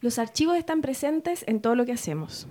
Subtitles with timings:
[0.00, 2.46] Los archivos están presentes en todo lo que hacemos.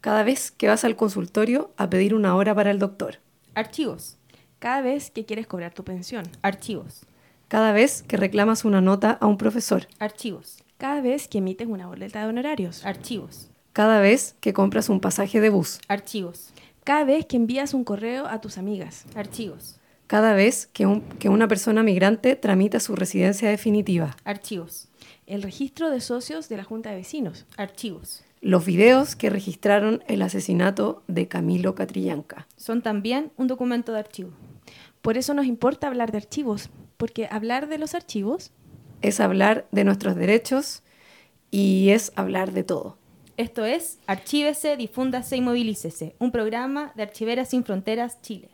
[0.00, 3.18] Cada vez que vas al consultorio a pedir una hora para el doctor.
[3.54, 4.16] Archivos.
[4.58, 6.24] Cada vez que quieres cobrar tu pensión.
[6.42, 7.06] Archivos.
[7.48, 9.86] Cada vez que reclamas una nota a un profesor.
[9.98, 10.58] Archivos.
[10.76, 12.84] Cada vez que emites una boleta de honorarios.
[12.84, 13.48] Archivos.
[13.72, 15.78] Cada vez que compras un pasaje de bus.
[15.88, 16.50] Archivos.
[16.82, 19.04] Cada vez que envías un correo a tus amigas.
[19.14, 19.78] Archivos.
[20.06, 24.16] Cada vez que, un- que una persona migrante tramita su residencia definitiva.
[24.24, 24.88] Archivos.
[25.26, 27.46] El registro de socios de la Junta de Vecinos.
[27.56, 28.24] Archivos.
[28.40, 32.46] Los videos que registraron el asesinato de Camilo Catrillanca.
[32.56, 34.30] Son también un documento de archivo.
[35.00, 38.52] Por eso nos importa hablar de archivos, porque hablar de los archivos
[39.02, 40.82] Es hablar de nuestros derechos
[41.50, 42.98] y es hablar de todo.
[43.36, 48.53] Esto es Archívese, Difúndase y Movilícese, un programa de Archiveras Sin Fronteras Chile.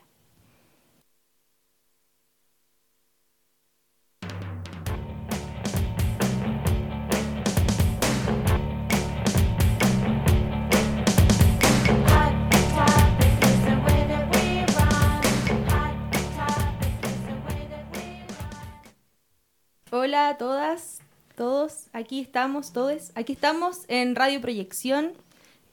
[19.92, 21.00] Hola a todas,
[21.34, 25.14] todos, aquí estamos, todos, aquí estamos en Radio Proyección,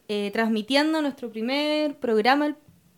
[0.07, 2.55] eh, transmitiendo nuestro primer programa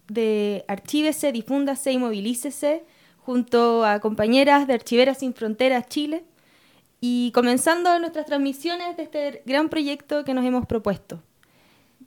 [0.07, 2.85] de Archívese, Difúndase y Movilícese,
[3.17, 6.23] junto a compañeras de Archiveras Sin Fronteras Chile,
[7.01, 11.21] y comenzando nuestras transmisiones de este gran proyecto que nos hemos propuesto.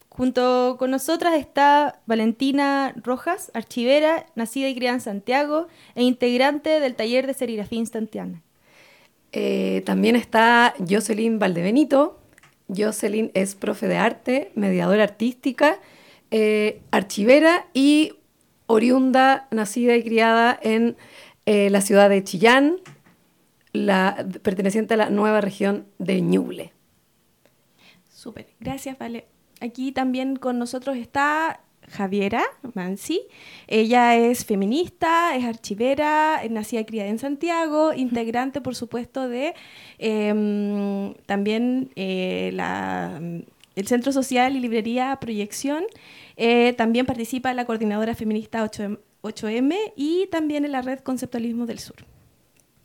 [0.09, 6.95] Junto con nosotras está Valentina Rojas, archivera, nacida y criada en Santiago e integrante del
[6.95, 8.41] taller de serigrafía instantánea.
[9.33, 12.21] Eh, también está Jocelyn Valdebenito.
[12.69, 15.79] Jocelyn es profe de arte, mediadora artística,
[16.31, 18.15] eh, archivera y
[18.67, 20.97] oriunda, nacida y criada en
[21.47, 22.77] eh, la ciudad de Chillán,
[24.43, 26.73] perteneciente a la nueva región de Ñuble.
[28.11, 29.27] Súper, gracias, Vale.
[29.61, 31.61] Aquí también con nosotros está
[31.93, 32.43] Javiera
[32.75, 33.21] Mansi.
[33.69, 39.55] Ella es feminista, es archivera, es nacida y criada en Santiago, integrante, por supuesto, de
[39.99, 43.21] em, también eh, la-
[43.75, 45.85] el Centro Social y Librería Proyección.
[46.37, 51.67] Eh, también participa en la coordinadora feminista 8M, 8M y también en la red Conceptualismo
[51.67, 51.97] del Sur.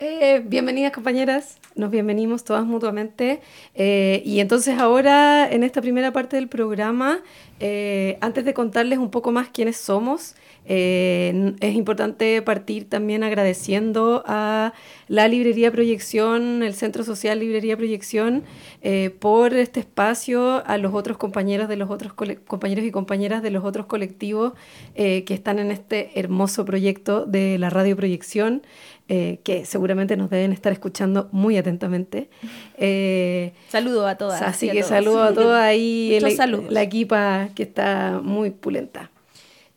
[0.00, 3.40] Eh, bienvenidas compañeras, nos bienvenimos todas mutuamente.
[3.74, 7.20] Eh, y entonces ahora, en esta primera parte del programa,
[7.60, 10.34] eh, antes de contarles un poco más quiénes somos,
[10.70, 14.74] eh, es importante partir también agradeciendo a
[15.08, 18.42] la Librería Proyección, el Centro Social Librería Proyección,
[18.82, 23.50] eh, por este espacio, a los otros compañeros de los otros compañeros y compañeras de
[23.50, 24.52] los otros colectivos
[24.94, 28.62] eh, que están en este hermoso proyecto de la radio proyección,
[29.10, 32.28] que seguramente nos deben estar escuchando muy atentamente.
[32.76, 34.42] Eh, Saludo a todas.
[34.42, 36.22] Así a que saludo a todos ahí, el-
[36.68, 39.10] la equipa que está muy pulenta.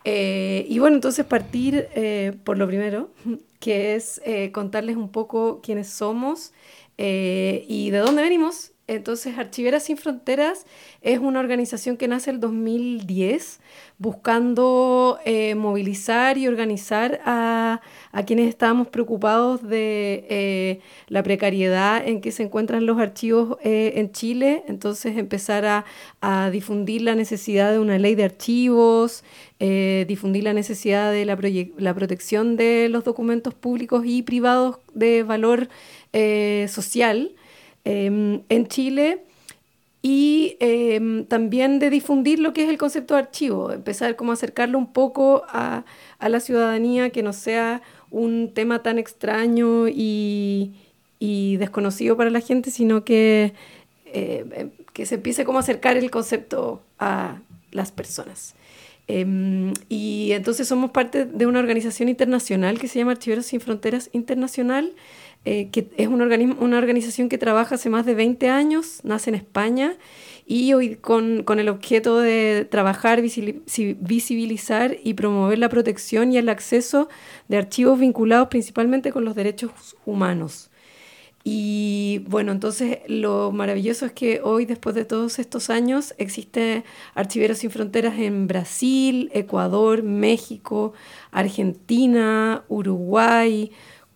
[0.04, 3.12] Eh, y bueno, entonces partir eh, por lo primero,
[3.59, 6.54] que es eh, contarles un poco quiénes somos
[6.98, 8.71] y de dónde venimos.
[8.96, 10.66] Entonces, Archiveras Sin Fronteras
[11.02, 13.62] es una organización que nace el 2010
[13.97, 17.79] buscando eh, movilizar y organizar a,
[18.12, 23.94] a quienes estábamos preocupados de eh, la precariedad en que se encuentran los archivos eh,
[23.96, 24.63] en Chile.
[24.68, 25.85] Entonces, empezar a,
[26.19, 29.23] a difundir la necesidad de una ley de archivos,
[29.59, 31.38] difundir la necesidad de la,
[31.78, 35.69] la protección de los documentos públicos y privados de valor
[36.68, 37.35] social
[37.84, 39.24] em, en Chile
[40.02, 44.34] y em, también de difundir lo que es el concepto de archivo, empezar como a
[44.34, 45.86] acercarlo un poco a,
[46.20, 50.74] a la ciudadanía, que no sea un tema tan extraño y,
[51.20, 53.53] y desconocido para la gente, sino que,
[54.06, 57.40] eh, que se empiece como a acercar el concepto a
[57.72, 58.56] las personas.
[59.08, 64.09] Em, y entonces somos parte de una organización internacional que se llama Archiveros Sin Fronteras
[64.14, 64.94] Internacional,
[65.44, 69.35] eh, que es un una organización que trabaja hace más de 20 años, nace en
[69.35, 69.97] España
[70.46, 76.49] y hoy con, con el objeto de trabajar, visibilizar y promover la protección y el
[76.49, 77.09] acceso
[77.47, 79.72] de archivos vinculados principalmente con los derechos
[80.05, 80.70] humanos.
[81.44, 86.84] Y bueno, entonces lo maravilloso es que hoy, después de todos estos años, existe
[87.16, 90.94] Archiveros Sin Fronteras en Brasil, Ecuador, México,
[91.32, 93.72] Argentina, Uruguay,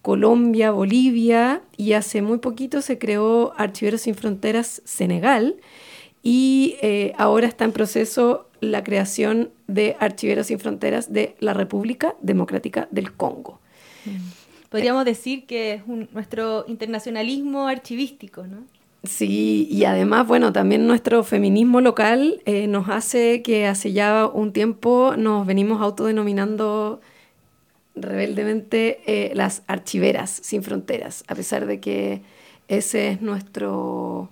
[0.06, 5.56] Colombia, Bolivia y hace muy poquito se creó Archiveros Sin Fronteras Senegal
[6.22, 12.16] y eh, ahora está en proceso la creación de Archiveros Sin Fronteras de la República
[12.22, 13.60] Democrática del Congo.
[14.70, 18.58] Podríamos decir que es un- nuestro internacionalismo archivístico, ¿no?
[19.06, 24.52] Sí, y además, bueno, también nuestro feminismo local eh, nos hace que hace ya un
[24.54, 27.02] tiempo nos venimos autodenominando
[27.96, 32.22] rebeldemente eh, las archiveras sin fronteras, a pesar de que
[32.68, 34.30] ese es nuestro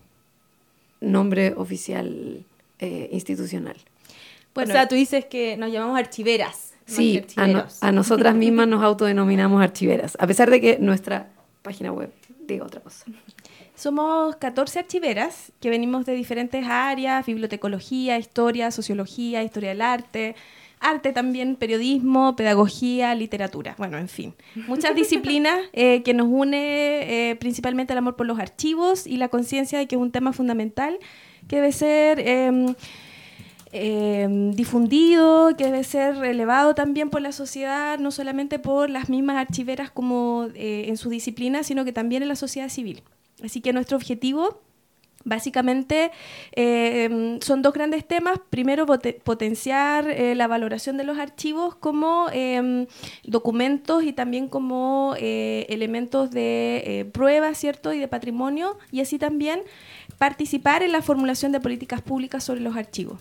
[1.02, 2.44] nombre oficial
[2.80, 3.76] eh, institucional.
[4.56, 6.72] o sea, tú dices que nos llamamos archiveras.
[6.86, 11.30] Sí, a, no- a nosotras mismas nos autodenominamos archiveras, a pesar de que nuestra
[11.62, 12.12] página web
[12.46, 13.06] diga otra cosa.
[13.76, 20.36] Somos 14 archiveras que venimos de diferentes áreas, bibliotecología, historia, sociología, historia del arte,
[20.84, 24.34] arte también, periodismo, pedagogía, literatura, bueno, en fin.
[24.68, 29.30] Muchas disciplinas eh, que nos une eh, principalmente el amor por los archivos y la
[29.30, 31.00] conciencia de que es un tema fundamental
[31.48, 32.20] que debe ser...
[32.20, 32.76] em,
[33.76, 39.38] eh, difundido, que debe ser relevado también por la sociedad, no solamente por las mismas
[39.38, 43.02] archiveras como eh, en su disciplina, sino que también en la sociedad civil.
[43.44, 44.62] Así que nuestro objetivo
[45.26, 46.12] Básicamente
[46.52, 48.40] eh, son dos grandes temas.
[48.50, 52.88] Primero, pote- potenciar eh, la valoración de los archivos como eh,
[53.24, 57.94] documentos y también como eh, elementos de eh, prueba, ¿cierto?
[57.94, 58.78] Y de patrimonio.
[58.92, 59.62] Y así también
[60.18, 63.20] participar en la formulación de políticas públicas sobre los archivos.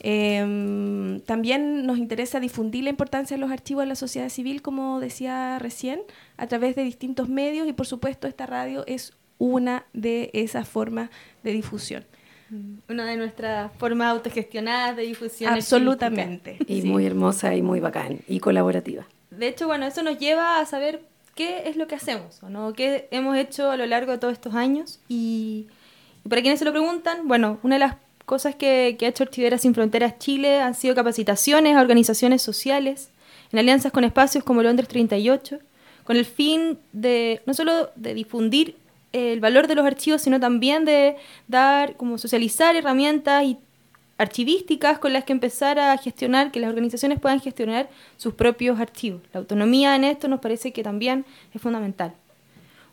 [0.00, 5.00] Eh, también nos interesa difundir la importancia de los archivos en la sociedad civil, como
[5.00, 6.00] decía recién,
[6.36, 11.10] a través de distintos medios y por supuesto esta radio es una de esas formas
[11.42, 12.04] de difusión.
[12.88, 15.52] Una de nuestras formas autogestionadas de difusión.
[15.52, 16.58] Absolutamente.
[16.68, 16.88] Y sí.
[16.88, 19.06] muy hermosa y muy bacán y colaborativa.
[19.30, 21.02] De hecho, bueno, eso nos lleva a saber
[21.34, 22.72] qué es lo que hacemos, ¿o ¿no?
[22.72, 25.00] ¿Qué hemos hecho a lo largo de todos estos años?
[25.08, 25.66] Y,
[26.24, 29.24] y para quienes se lo preguntan, bueno, una de las cosas que, que ha hecho
[29.24, 33.10] Archiveras Sin Fronteras Chile han sido capacitaciones a organizaciones sociales
[33.52, 35.58] en alianzas con espacios como Londres 38,
[36.04, 38.76] con el fin de no solo de difundir
[39.14, 41.16] el valor de los archivos, sino también de
[41.46, 43.58] dar, como socializar herramientas y
[44.18, 49.22] archivísticas con las que empezar a gestionar, que las organizaciones puedan gestionar sus propios archivos.
[49.32, 51.24] La autonomía en esto nos parece que también
[51.54, 52.12] es fundamental.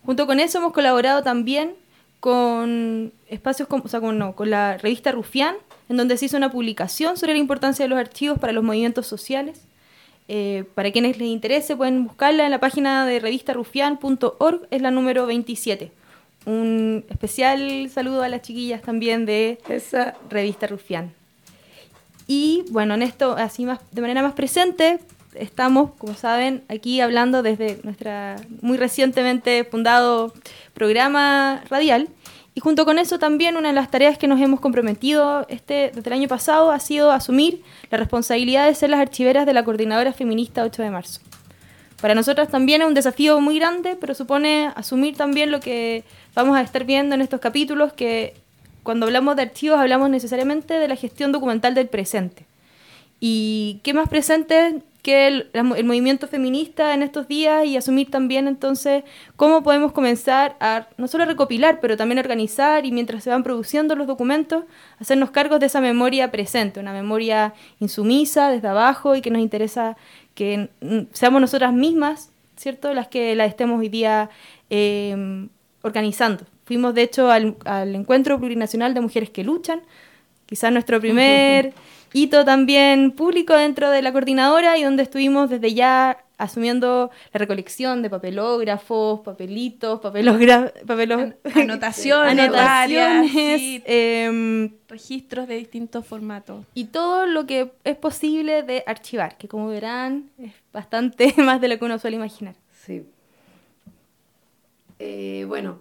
[0.05, 1.73] Junto con eso hemos colaborado también
[2.19, 5.55] con espacios como, o sea, con, no, con la revista Rufián,
[5.89, 9.07] en donde se hizo una publicación sobre la importancia de los archivos para los movimientos
[9.07, 9.63] sociales.
[10.27, 15.25] Eh, para quienes les interese pueden buscarla en la página de revistarufián.org, es la número
[15.25, 15.91] 27.
[16.45, 21.13] Un especial saludo a las chiquillas también de Esa revista Rufián.
[22.27, 24.99] Y bueno, en esto, así más, de manera más presente,
[25.35, 30.33] estamos, como saben, aquí hablando desde nuestra muy recientemente fundado
[30.73, 32.09] programa radial.
[32.53, 36.09] Y junto con eso también una de las tareas que nos hemos comprometido este, desde
[36.09, 40.11] el año pasado ha sido asumir la responsabilidad de ser las archiveras de la Coordinadora
[40.11, 41.21] Feminista 8 de marzo.
[42.01, 46.03] Para nosotras también es un desafío muy grande, pero supone asumir también lo que
[46.35, 48.35] vamos a estar viendo en estos capítulos, que
[48.83, 52.45] cuando hablamos de archivos hablamos necesariamente de la gestión documental del presente.
[53.19, 59.03] ¿Y qué más presente que el, movimiento feminista en estos días y asumir también entonces
[59.35, 63.95] cómo podemos comenzar a no solo recopilar, pero también organizar y mientras se van produciendo
[63.95, 64.65] los documentos,
[64.99, 69.97] hacernos cargos de esa memoria presente, una memoria insumisa desde abajo y que nos interesa
[70.35, 70.69] que
[71.13, 74.29] seamos nosotras mismas, ¿cierto?, las que la estemos hoy día
[74.69, 75.47] eh,
[75.81, 76.45] organizando.
[76.65, 79.81] Fuimos, de hecho, al, al Encuentro Plurinacional de Mujeres que Luchan,
[80.45, 81.73] quizás nuestro primer
[82.13, 88.01] hito también público dentro de la coordinadora y donde estuvimos desde ya asumiendo la recolección
[88.01, 93.83] de papelógrafos, papelitos, papelogra papelos, Anotaciones, varias, anotaciones, sí.
[93.85, 96.65] em, Registros de distintos formatos.
[96.73, 101.67] y todo lo que es posible de archivar, que como verán es bastante más de
[101.67, 102.55] lo que uno suele imaginar.
[102.85, 103.03] Sí.
[105.03, 105.79] Eh, bueno,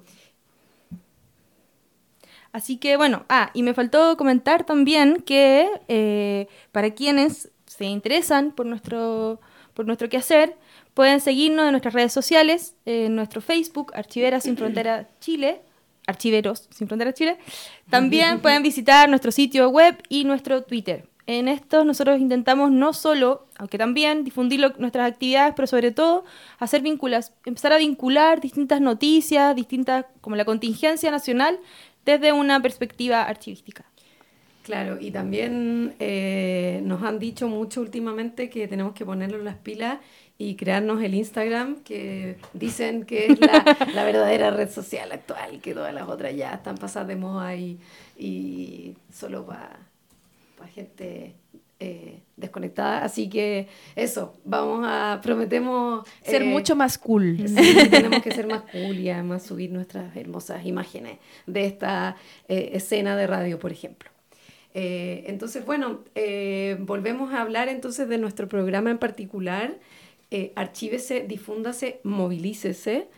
[2.53, 8.53] Así que bueno, ah, y me faltó comentar también que eh, para quienes se interesan
[8.53, 9.41] por nuestro,
[9.73, 10.57] por nuestro quehacer,
[10.95, 15.61] pueden seguirnos en nuestras redes sociales, en nuestro Facebook, Archiveras Sin Frontera Chile,
[16.07, 17.39] Archiveros Sin Frontera Chile.
[17.89, 21.10] También pueden visitar nuestro sitio web y nuestro Twitter.
[21.39, 26.25] En estos nosotros intentamos no solo, aunque también, difundir lo- nuestras actividades, pero sobre todo
[26.59, 31.61] hacer vinculas, empezar a vincular distintas noticias, distintas, como la contingencia nacional,
[32.05, 33.85] desde una perspectiva archivística.
[34.63, 39.99] claro, y también eh, nos han dicho mucho últimamente que tenemos que ponernos las pilas
[40.39, 45.75] y crearnos el Instagram, que dicen que es la, la verdadera red social actual, que
[45.75, 47.79] todas las otras ya están pasadas de moda y,
[48.19, 49.90] y solo para
[50.67, 51.35] gente
[51.83, 53.03] eh, desconectada.
[53.03, 56.07] Así que eso, vamos a, prometemos...
[56.21, 57.39] Ser eh, mucho más cool.
[57.49, 62.17] Sí, tenemos que ser más cool y además subir nuestras hermosas imágenes de esta
[62.49, 64.11] eh, escena de radio, por ejemplo.
[64.75, 66.05] Entonces, bueno,
[66.81, 69.79] volvemos a hablar entonces de nuestro programa en particular.
[70.55, 73.09] Archívese, difúndase, movilícese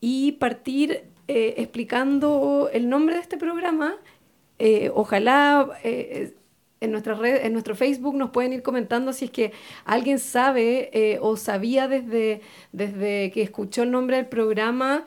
[0.00, 3.94] y partir explicando el nombre de este programa.
[4.94, 5.68] Ojalá
[6.80, 9.52] en, nuestra red, en nuestro Facebook nos pueden ir comentando si es que
[9.84, 12.40] alguien sabe eh, o sabía desde,
[12.72, 15.04] desde que escuchó el nombre del programa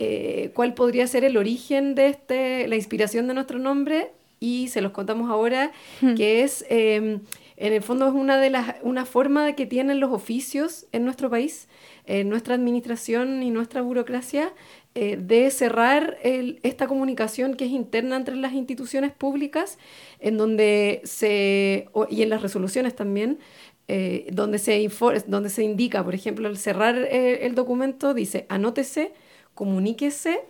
[0.00, 4.12] eh, cuál podría ser el origen de este, la inspiración de nuestro nombre.
[4.40, 5.72] Y se los contamos ahora,
[6.16, 7.18] que es, eh,
[7.56, 11.04] en el fondo es una, de las, una forma de que tienen los oficios en
[11.04, 11.66] nuestro país,
[12.06, 14.52] en nuestra administración y nuestra burocracia,
[14.94, 19.78] eh, de cerrar el- esta comunicación que es interna entre las instituciones públicas,
[20.20, 23.38] en donde se, y en las resoluciones también,
[23.88, 24.88] eh, donde, se
[25.26, 29.12] donde se indica, por ejemplo, al cerrar eh, el documento, dice anótese,
[29.54, 30.40] comuníquese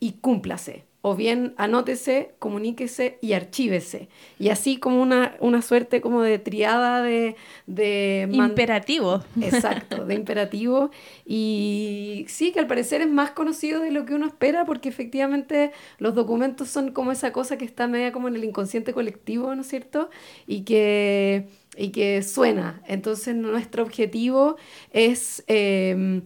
[0.00, 0.84] y cúmplase.
[1.04, 4.08] O bien anótese, comuníquese y archívese.
[4.38, 7.34] Y así como una, una suerte como de triada de...
[7.66, 9.24] de Imperativo.
[9.40, 10.92] Exacto, de imperativo.
[11.26, 15.72] Y sí, que al parecer es más conocido de lo que uno espera, porque efectivamente
[15.98, 19.62] los documentos son como esa cosa que está media como en el inconsciente colectivo, ¿no
[19.62, 20.08] es cierto?
[20.46, 22.80] Y que, y que suena.
[22.86, 24.56] Entonces nuestro objetivo
[24.92, 25.42] es...
[25.48, 26.22] em,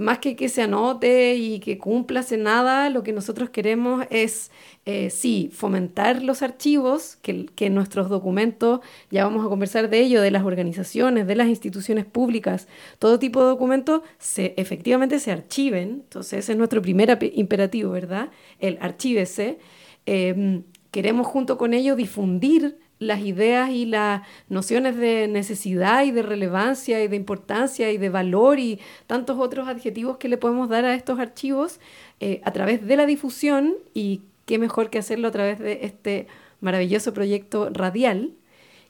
[0.00, 4.50] más que que se anote y que cumplase nada, lo que nosotros queremos es,
[4.86, 8.80] eh, sí, fomentar los archivos, que, que nuestros documentos,
[9.10, 12.66] ya vamos a conversar de ello, de las organizaciones, de las instituciones públicas,
[12.98, 16.02] todo tipo de documentos, se, efectivamente se archiven.
[16.04, 18.30] Entonces, ese es nuestro primer imperativo, ¿verdad?
[18.58, 19.58] El archívese.
[20.06, 26.22] Em, queremos junto con ello difundir las ideas y las nociones de necesidad y de
[26.22, 28.78] relevancia y de importancia y de valor y
[29.08, 31.80] tantos otros adjetivos que le podemos dar a estos archivos
[32.20, 36.26] eh, a través de la difusión y qué mejor que hacerlo a través de este
[36.60, 38.34] maravilloso proyecto radial.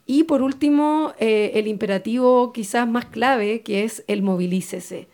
[0.07, 5.07] Y por último, eh, el imperativo quizás más clave, que es el movilícese.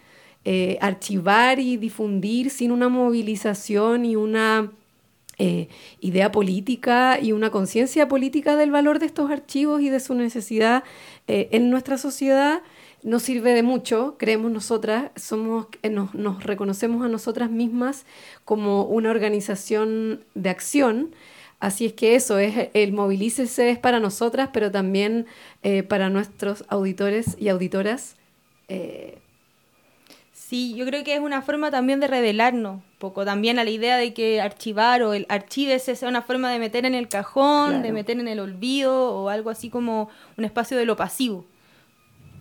[0.47, 4.71] Eh, archivar y difundir sin una movilización y una
[5.39, 5.69] eh,
[6.01, 10.83] idea política y una conciencia política del valor de estos archivos y de su necesidad
[11.27, 12.63] eh, en nuestra sociedad
[13.03, 18.07] no sirve de mucho, creemos nosotras, somos, eh, nos, nos reconocemos a nosotras mismas
[18.47, 21.15] como una organización de acción.
[21.61, 25.27] Así es que eso es el movilícese es para nosotras, pero también
[25.89, 28.17] para nuestros auditores y auditoras.
[30.49, 33.71] Sí, yo creo que es una forma también de revelarnos un poco también a la
[33.71, 37.83] idea de que archivar o el archívese sea una forma de meter en el cajón,
[37.83, 41.45] de meter en el olvido o algo así como un espacio de lo pasivo.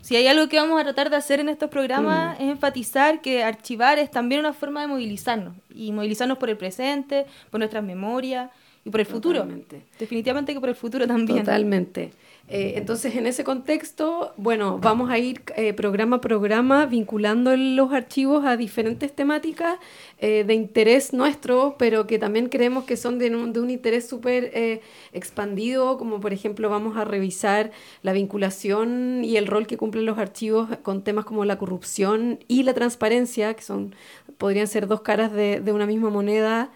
[0.03, 3.43] Si hay algo que vamos a tratar de hacer en estos programas es enfatizar que
[3.43, 8.51] archivar es también una forma de movilizarnos y movilizarnos por el presente, por nuestras memorias
[8.85, 9.39] y por el futuro.
[9.39, 9.81] Totalmente.
[9.97, 11.39] Definitivamente que por el futuro también.
[11.39, 12.11] Totalmente.
[12.47, 17.91] Eh, entonces, en ese contexto, bueno, vamos a ir eh, programa a programa vinculando los
[17.91, 19.79] archivos a diferentes temáticas
[20.19, 24.07] eh, de interés nuestro, pero que también creemos que son de un, de un interés
[24.07, 27.71] súper eh, expandido, como por ejemplo vamos a revisar
[28.03, 32.61] la vinculación y el rol que cumplen los archivos con temas como la corrupción y
[32.61, 33.95] la transparencia, que son
[34.37, 36.71] podrían ser dos caras de, de una misma moneda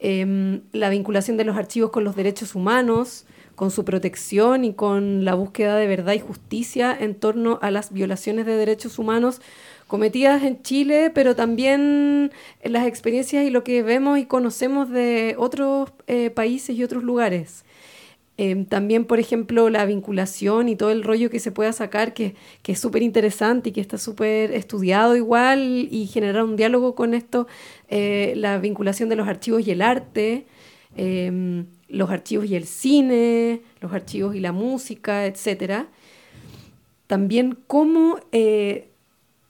[0.00, 3.24] em, la vinculación de los archivos con los derechos humanos,
[3.54, 7.92] con su protección y con la búsqueda de verdad y justicia en torno a las
[7.92, 9.40] violaciones de derechos humanos
[9.86, 12.32] cometidas en Chile, pero también
[12.64, 17.64] las experiencias y lo que vemos y conocemos de otros eh, países y otros lugares.
[18.38, 22.34] Em, también, por ejemplo, la vinculación y todo el rollo que se pueda sacar, que,
[22.62, 27.12] que es súper interesante y que está súper estudiado igual, y generar un diálogo con
[27.14, 27.46] esto,
[27.88, 30.46] eh, la vinculación de los archivos y el arte,
[30.96, 35.88] em, los archivos y el cine, los archivos y la música, etcétera.
[37.06, 38.88] También cómo, eh,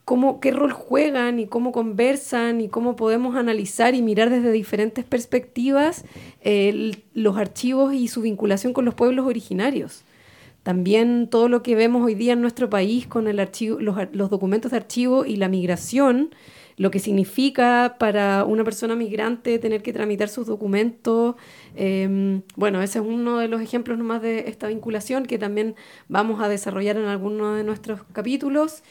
[0.04, 5.04] cómo, qué rol juegan y cómo conversan y cómo podemos analizar y mirar desde diferentes
[5.04, 6.04] perspectivas
[6.40, 10.02] eh, los archivos y su vinculación con los pueblos originarios.
[10.64, 15.24] También todo lo que vemos hoy día en nuestro país con los documentos de archivo
[15.24, 16.34] y la migración,
[16.76, 21.36] lo que significa para una persona migrante tener que tramitar sus documentos.
[21.76, 25.74] eh, bueno, ese es uno de los ejemplos nomás de esta vinculación que también
[26.08, 28.82] vamos a desarrollar en alguno de nuestros capítulos.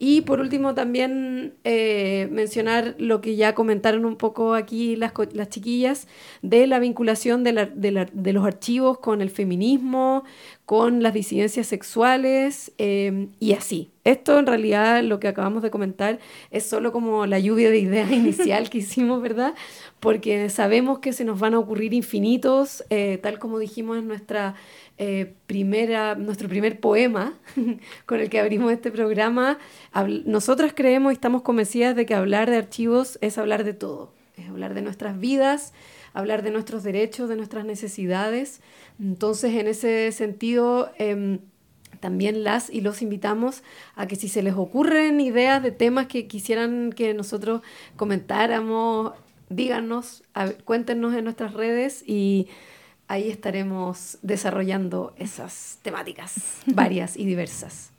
[0.00, 5.48] Y por último también eh, mencionar lo que ya comentaron un poco aquí las, las
[5.48, 6.06] chiquillas
[6.40, 10.22] de la vinculación de, la- de la- de los archivos con el feminismo,
[10.66, 13.90] con las disidencias sexuales eh, y así.
[14.04, 16.18] Esto en realidad lo que acabamos de comentar
[16.50, 19.54] es solo como la lluvia de ideas inicial que hicimos, ¿verdad?
[20.00, 24.54] Porque sabemos que se nos van a ocurrir infinitos, eh, tal como dijimos en nuestra
[25.00, 27.34] eh, primera, nuestro primer poema
[28.06, 29.58] con el que abrimos este programa.
[30.24, 34.48] Nosotras creemos y estamos convencidas de que hablar de archivos es hablar de todo, es
[34.48, 35.72] hablar de nuestras vidas,
[36.14, 38.60] hablar de nuestros derechos, de nuestras necesidades.
[39.00, 41.38] Entonces, en ese sentido, em,
[42.00, 43.62] también las y los invitamos
[43.94, 47.62] a que si se les ocurren ideas de temas que quisieran que nosotros
[47.96, 49.12] comentáramos,
[49.48, 52.48] díganos, a cuéntenos en nuestras redes y
[53.08, 57.90] ahí estaremos desarrollando esas temáticas varias y diversas.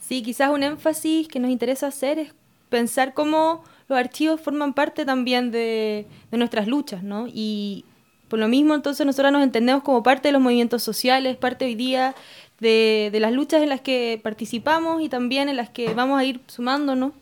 [0.00, 2.34] Sí, quizás un énfasis que nos interesa hacer es
[2.68, 7.26] pensar cómo los archivos forman parte también de, nuestras luchas, ¿no?
[7.28, 7.84] Y
[8.28, 11.74] por lo mismo, entonces, nosotros nos entendemos como parte de los movimientos sociales, parte hoy
[11.74, 12.14] día
[12.60, 16.24] de, de las luchas en las que participamos y también en las que vamos a
[16.24, 17.12] ir sumándonos.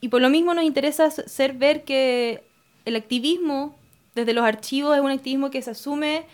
[0.00, 2.42] Y por lo mismo nos interesa hacer ver que
[2.84, 3.76] el activismo
[4.18, 6.24] desde los archivos es un activismo que se asume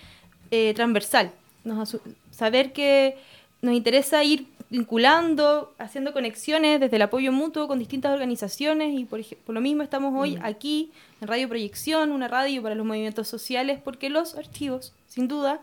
[0.50, 1.30] eh, transversal.
[1.64, 2.00] Nos asu-
[2.30, 3.16] saber que
[3.62, 9.20] nos interesa ir vinculando, haciendo conexiones desde el apoyo mutuo con distintas organizaciones y por,
[9.48, 14.10] lo mismo estamos hoy aquí en Radio Proyección, una radio para los movimientos sociales, porque
[14.10, 15.60] los archivos, sin duda,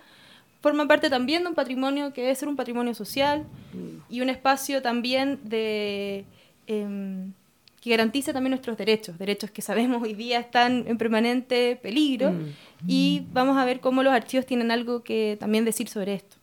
[0.62, 3.46] forman parte también de un patrimonio que debe ser un patrimonio social
[4.10, 6.24] y un espacio también de
[6.68, 7.34] em,
[7.82, 12.46] que garantice también nuestros derechos, derechos que sabemos hoy día están en permanente peligro Mm.
[12.88, 16.38] y vamos a ver cómo los archivos tienen algo que también decir sobre esto.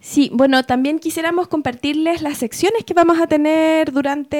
[0.00, 4.36] Sí, bueno, también quisiéramos compartirles las secciones que vamos a tener durante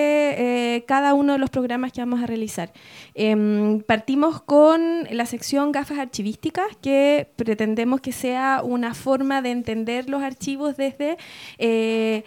[0.76, 2.72] eh, cada uno de los programas que vamos a realizar.
[3.14, 10.08] Em, partimos con la sección gafas archivísticas, que pretendemos que sea una forma de entender
[10.08, 11.18] los archivos desde
[11.58, 12.22] eh,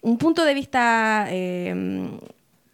[0.00, 1.26] un punto de vista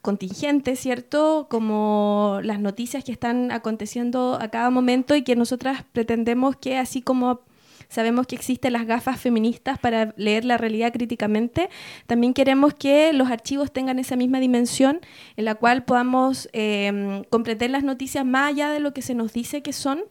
[0.05, 1.47] em, contingente, ¿cierto?
[1.49, 7.03] Como las noticias que están aconteciendo a cada momento y que nosotras pretendemos que así
[7.03, 7.41] como
[7.89, 11.69] sabemos que existen las gafas feministas para leer la realidad críticamente,
[12.07, 15.01] también queremos que los archivos tengan esa misma dimensión
[15.37, 19.33] en la cual podamos eh, comprender las noticias más allá de lo que se nos
[19.33, 20.03] dice que son,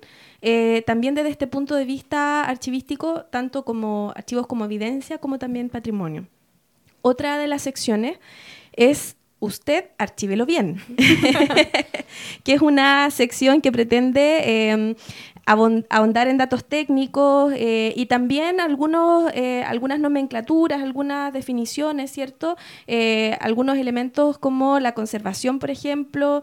[0.42, 5.70] eh, también desde este punto de vista archivístico, tanto como archivos como evidencia, como también
[5.70, 6.28] patrimonio.
[7.02, 8.18] Otra de las secciones
[8.72, 10.78] es Usted archívelo bien,
[12.46, 14.96] que es una sección que pretende eh,
[15.46, 22.56] ahondar en datos técnicos eh, y también algunos, eh, algunas nomenclaturas, algunas definiciones, ¿cierto?
[22.88, 26.42] Eh, algunos elementos como la conservación, por ejemplo.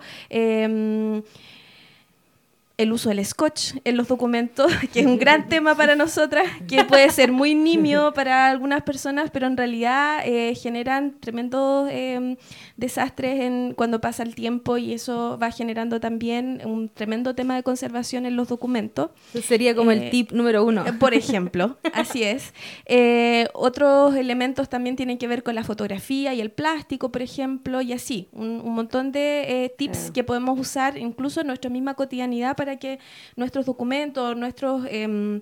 [2.81, 6.85] El uso del scotch en los documentos, que es un gran tema para nosotras, que
[6.85, 12.37] puede ser muy nimio para algunas personas, pero en realidad eh, generan tremendos eh,
[12.77, 17.63] desastres en, cuando pasa el tiempo y eso va generando también un tremendo tema de
[17.63, 19.11] conservación en los documentos.
[19.35, 20.87] Ese sería como Eh, el tip número uno.
[20.87, 22.55] Eh, Por ejemplo, así es.
[22.87, 27.81] Eh, otros elementos también tienen que ver con la fotografía y el plástico, por ejemplo,
[27.83, 28.29] y así.
[28.33, 32.70] Un, un montón de eh, tips que podemos usar incluso en nuestra misma cotidianidad para
[32.77, 32.99] que
[33.37, 35.41] nuestros documentos, nuestros em,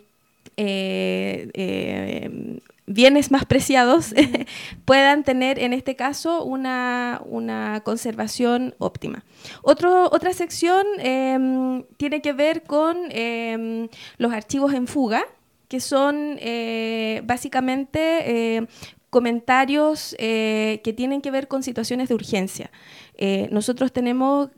[0.57, 4.15] eh, eh, bienes más preciados
[4.85, 9.25] puedan tener en este caso una, una conservación óptima.
[9.63, 15.23] Otro, otra sección em, tiene que ver con em, los archivos en fuga,
[15.69, 18.67] que son eh, básicamente eh,
[19.11, 22.71] comentarios que tienen que ver con situaciones de urgencia.
[23.51, 24.51] Nosotros tenemos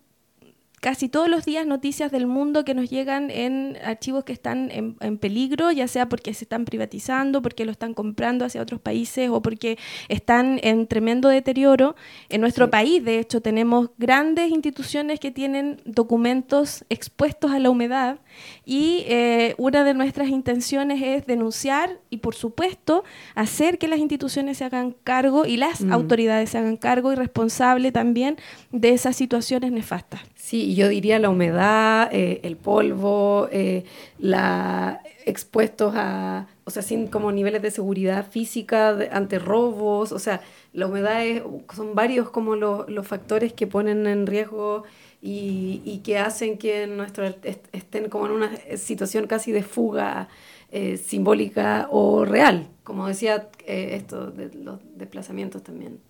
[0.80, 4.96] casi todos los días noticias del mundo que nos llegan en archivos que están en,
[5.00, 9.28] en peligro, ya sea porque se están privatizando, porque lo están comprando hacia otros países
[9.30, 11.96] o porque están en tremendo deterioro.
[12.30, 12.70] En nuestro Sí.
[12.70, 18.18] país, de hecho, tenemos grandes instituciones que tienen documentos expuestos a la humedad
[18.64, 24.58] y eh, una de nuestras intenciones es denunciar y, por supuesto, hacer que las instituciones
[24.58, 25.92] se hagan cargo y las Mm.
[25.92, 28.36] autoridades se hagan cargo y responsable también
[28.72, 30.20] de esas situaciones nefastas.
[30.50, 33.84] Sí, yo diría la humedad, eh, el polvo, eh,
[34.18, 40.40] la expuestos a, o sea, sin como niveles de seguridad física ante robos, o sea,
[40.72, 41.42] la humedad es-
[41.76, 44.82] son varios como los, los factores que ponen en riesgo
[45.22, 50.28] y, y que hacen que nuestro est- estén como en una situación casi de fuga
[50.72, 56.00] eh, simbólica o real, como decía esto de los desplazamientos también.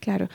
[0.00, 0.28] Claro.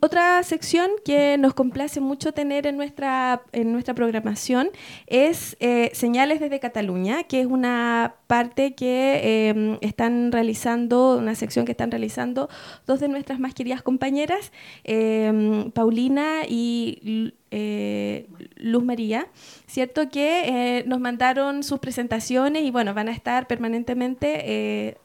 [0.00, 4.70] Otra sección que nos complace mucho tener en nuestra, en nuestra programación
[5.06, 11.64] es eh, Señales desde Cataluña, que es una parte que eh, están realizando, una sección
[11.64, 12.50] que están realizando
[12.86, 14.52] dos de nuestras más queridas compañeras,
[14.84, 19.28] eh, Paulina y eh, Luz María,
[19.66, 20.10] ¿cierto?
[20.10, 24.42] Que eh, nos mandaron sus presentaciones y bueno, van a estar permanentemente...
[24.44, 24.96] eh,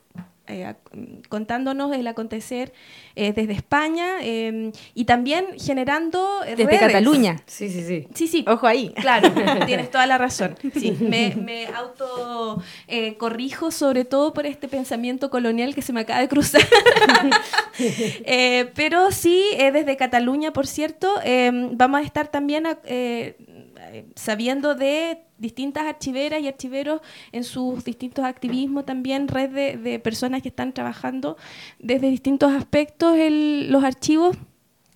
[0.46, 0.74] eh,
[1.28, 2.72] contándonos el acontecer
[3.16, 6.80] eh, desde España eh, y también generando eh, Desde redes.
[6.80, 7.36] Cataluña.
[7.46, 8.08] Sí, sí, sí.
[8.14, 8.44] Sí, sí.
[8.46, 8.90] Ojo ahí.
[9.00, 9.30] Claro,
[9.66, 10.56] tienes toda la razón.
[10.74, 16.00] Sí, me, me auto eh, corrijo sobre todo por este pensamiento colonial que se me
[16.00, 16.62] acaba de cruzar.
[17.76, 22.66] Eh, pero sí, eh, desde Cataluña, por cierto, eh, vamos a estar también
[24.14, 27.02] sabiendo de distintas archiveras y archiveros
[27.32, 31.36] en sus distintos activismos, también red de, personas que están trabajando
[31.78, 34.38] desde distintos aspectos los archivos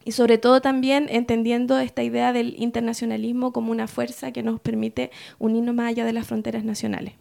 [0.06, 5.10] y sobre todo también entendiendo esta idea del internacionalismo como una fuerza que nos permite
[5.38, 7.12] unirnos más allá de las fronteras nacionales.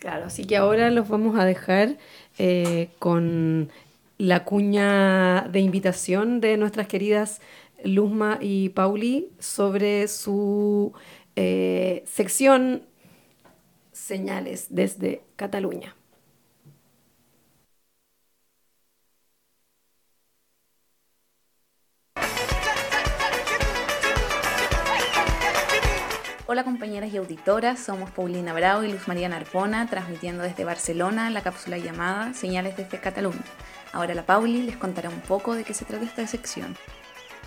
[0.00, 1.96] Claro, así que ahora los vamos a dejar
[2.38, 3.70] eh, con
[4.18, 7.40] la cuña de invitación de nuestras queridas
[7.84, 10.92] Luzma y Pauli sobre su
[11.40, 12.82] eh, sección
[13.92, 15.94] Señales desde Cataluña.
[26.46, 31.42] Hola compañeras y auditoras, somos Paulina Bravo y Luz María Narpona, transmitiendo desde Barcelona la
[31.42, 33.38] cápsula llamada Señales desde Cataluña.
[33.92, 36.76] Ahora la Pauli les contará un poco de qué se trata esta sección.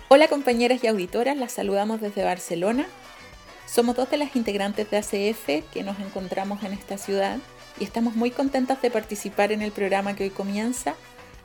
[0.08, 2.86] Hola compañeras y auditoras, las saludamos desde Barcelona.
[3.72, 7.38] Somos dos de las integrantes de ACF que nos encontramos en esta ciudad
[7.80, 10.94] y estamos muy contentas de participar en el programa que hoy comienza,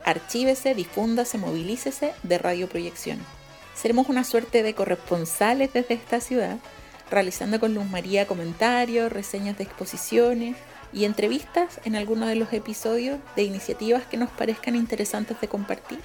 [0.03, 3.17] Archívese, Difúndase, Movilícese de Radio Proyección.
[3.75, 6.57] Seremos una suerte de corresponsales desde esta ciudad,
[7.09, 10.57] realizando con Luz María comentarios, reseñas de exposiciones
[10.91, 15.99] y entrevistas en algunos de los episodios de iniciativas que nos parezcan interesantes de compartir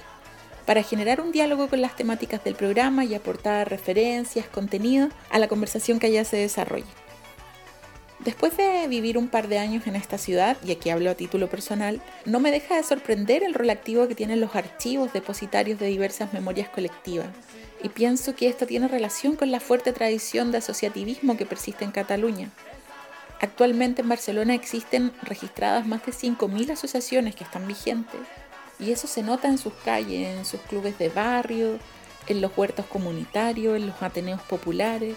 [0.65, 5.47] para generar un diálogo con las temáticas del programa y aportar referencias, contenido a la
[5.47, 6.85] conversación que allá se desarrolle.
[8.23, 11.49] Después de vivir un par de años en esta ciudad, y aquí hablo a título
[11.49, 15.87] personal, no me deja de sorprender el rol activo que tienen los archivos depositarios de
[15.87, 17.27] diversas memorias colectivas.
[17.81, 21.91] Y pienso que esto tiene relación con la fuerte tradición de asociativismo que persiste en
[21.91, 22.49] Cataluña.
[23.41, 28.21] Actualmente en Barcelona existen registradas más de 5.000 asociaciones que están vigentes
[28.79, 31.79] y eso se nota en sus calles, en sus clubes de barrio,
[32.27, 35.15] en los huertos comunitarios, en los ateneos populares,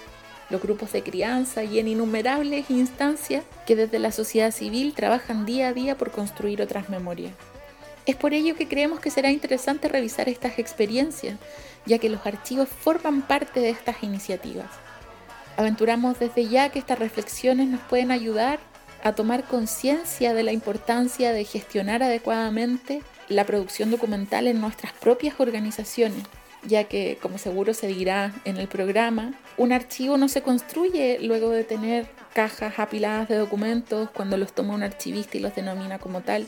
[0.50, 5.68] los grupos de crianza y en innumerables instancias que desde la sociedad civil trabajan día
[5.68, 7.32] a día por construir otras memorias.
[8.06, 11.38] Es por ello que creemos que será interesante revisar estas experiencias,
[11.86, 14.70] ya que los archivos forman parte de estas iniciativas.
[15.56, 18.60] Aventuramos desde ya que estas reflexiones nos pueden ayudar
[19.02, 25.40] a tomar conciencia de la importancia de gestionar adecuadamente la producción documental en nuestras propias
[25.40, 26.22] organizaciones,
[26.66, 31.50] ya que, como seguro se dirá en el programa, un archivo no se construye luego
[31.50, 36.20] de tener cajas apiladas de documentos cuando los toma un archivista y los denomina como
[36.20, 36.46] tal,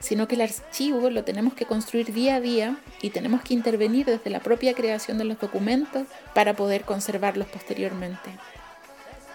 [0.00, 4.06] sino que el archivo lo tenemos que construir día a día y tenemos que intervenir
[4.06, 8.30] desde la propia creación de los documentos para poder conservarlos posteriormente.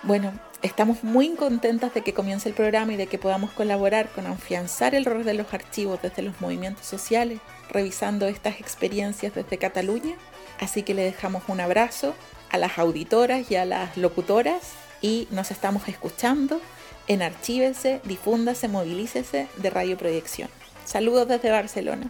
[0.04, 4.28] Bueno, estamos muy contentas de que comience el programa y de que podamos colaborar con
[4.28, 10.16] afianzar el rol de los archivos desde los movimientos sociales, revisando estas experiencias desde Cataluña.
[10.60, 12.14] Así que le dejamos un abrazo
[12.50, 16.60] a las auditoras y a las locutoras y nos estamos escuchando
[17.08, 20.50] en Archívese, Difúndase, Movilícese de Radio Proyección.
[20.84, 22.10] Saludos desde Barcelona.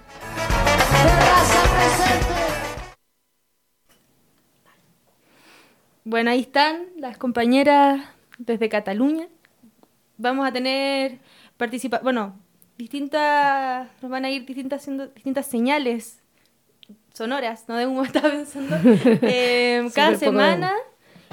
[6.03, 8.01] Bueno, ahí están las compañeras
[8.39, 9.27] desde Cataluña.
[10.17, 11.19] Vamos a tener
[11.57, 12.35] participa bueno,
[12.77, 16.19] distintas, nos van a ir distintas haciendo distintas señales
[17.13, 18.75] sonoras, no de humo estaba pensando,
[19.21, 20.73] eh, cada semana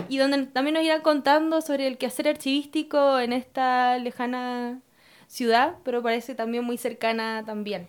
[0.09, 4.81] y donde también nos irán contando sobre el quehacer archivístico en esta lejana
[5.29, 7.87] ciudad, pero parece también muy cercana también.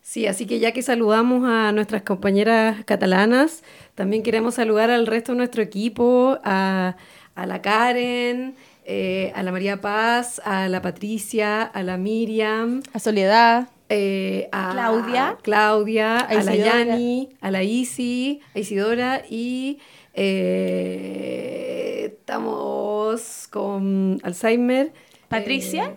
[0.00, 3.62] Sí, así que ya que saludamos a nuestras compañeras catalanas,
[3.94, 6.96] también queremos saludar al resto de nuestro equipo, a,
[7.34, 12.98] a la Karen, eh, a la María Paz, a la Patricia, a la Miriam, A
[12.98, 15.38] Soledad, eh, a Claudia.
[15.42, 16.84] Claudia, a, la Isidora.
[16.84, 19.78] Yani, a la Isi, a Isidora y
[20.14, 24.92] eh, estamos con Alzheimer.
[25.28, 25.86] ¿Patricia?
[25.86, 25.96] Eh,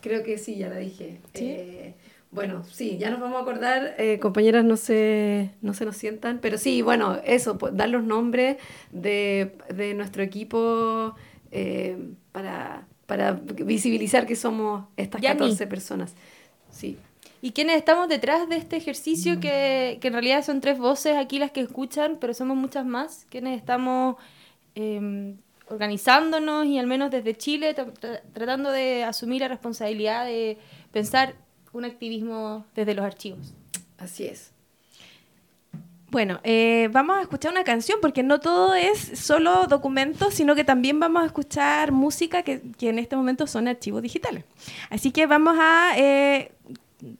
[0.00, 1.18] creo que sí, ya la dije.
[1.34, 1.94] Eh,
[2.34, 6.40] Bueno, sí, ya nos vamos a acordar, eh, compañeras, no se, no se nos sientan,
[6.40, 8.56] pero sí, bueno, eso, dar los nombres
[8.90, 11.14] de, de nuestro equipo
[11.52, 11.96] eh,
[12.32, 15.38] para, para visibilizar que somos estas Yani.
[15.38, 16.14] 14 personas.
[16.70, 16.98] Sí.
[17.40, 21.38] ¿Y quiénes estamos detrás de este ejercicio que, que en realidad son tres voces aquí
[21.38, 23.26] las que escuchan, pero somos muchas más?
[23.30, 24.16] ¿Quiénes estamos
[24.74, 25.34] eh,
[25.68, 30.58] organizándonos y al menos desde Chile tra- tra- tratando de asumir la responsabilidad de
[30.92, 31.34] pensar
[31.74, 33.52] un activismo desde los archivos?
[33.98, 34.52] Así es.
[36.10, 40.62] Bueno, eh, vamos a escuchar una canción porque no todo es solo documentos, sino que
[40.62, 44.44] también vamos a escuchar música que, que en este momento son archivos digitales.
[44.90, 46.52] Así que vamos a eh,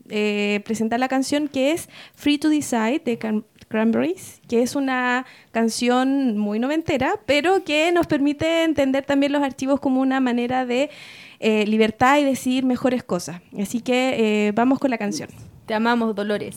[0.09, 3.43] eh, presentar la canción que es Free to Decide de
[3.75, 9.81] Cranberries, que es una canción muy noventera, pero que nos permite entender también los archivos
[9.81, 10.91] como una manera de
[11.41, 13.41] eh, libertad y decidir mejores cosas.
[13.59, 15.29] Así que eh, vamos con la canción.
[15.67, 16.57] Te amamos, Dolores.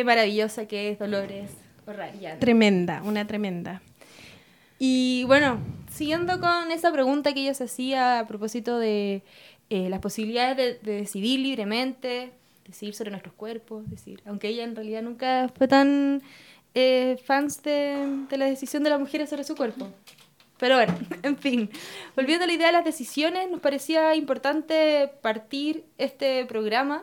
[0.00, 1.50] Qué maravillosa que es Dolores
[1.86, 2.38] O'Ryan.
[2.38, 3.82] Tremenda, una tremenda.
[4.78, 5.58] Y bueno,
[5.92, 9.22] siguiendo con esa pregunta que ella se hacía a propósito de
[9.68, 12.32] eh, las posibilidades de, de decidir libremente,
[12.66, 16.22] decidir sobre nuestros cuerpos, decir, aunque ella en realidad nunca fue tan
[16.74, 19.86] eh, fans de, de la decisión de las mujeres sobre su cuerpo.
[20.58, 21.68] Pero bueno, en fin,
[22.16, 27.02] volviendo a la idea de las decisiones, nos parecía importante partir este programa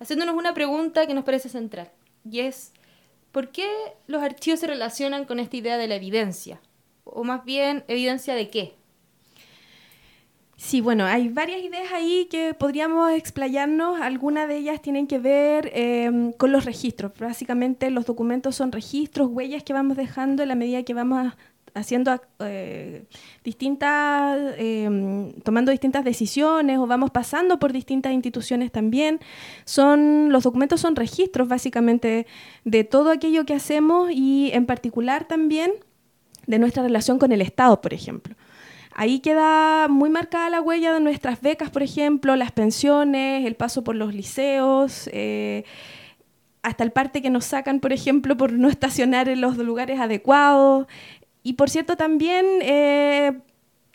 [0.00, 1.90] haciéndonos una pregunta que nos parece central,
[2.30, 2.72] y es,
[3.32, 3.68] ¿por qué
[4.06, 6.60] los archivos se relacionan con esta idea de la evidencia?
[7.04, 8.74] O más bien, ¿evidencia de qué?
[10.56, 14.00] Sí, bueno, hay varias ideas ahí que podríamos explayarnos.
[14.00, 17.12] Algunas de ellas tienen que ver eh, con los registros.
[17.16, 21.32] Básicamente los documentos son registros, huellas que vamos dejando en la medida que vamos
[21.74, 23.04] haciendo eh,
[23.44, 29.20] distintas, eh, tomando distintas decisiones o vamos pasando por distintas instituciones también.
[29.64, 32.26] Son, los documentos son registros básicamente
[32.64, 35.72] de todo aquello que hacemos y en particular también
[36.46, 38.34] de nuestra relación con el Estado, por ejemplo.
[38.94, 43.84] Ahí queda muy marcada la huella de nuestras becas, por ejemplo, las pensiones, el paso
[43.84, 45.62] por los liceos, eh,
[46.62, 50.88] hasta el parte que nos sacan, por ejemplo, por no estacionar en los lugares adecuados.
[51.42, 53.32] Y por cierto, también eh,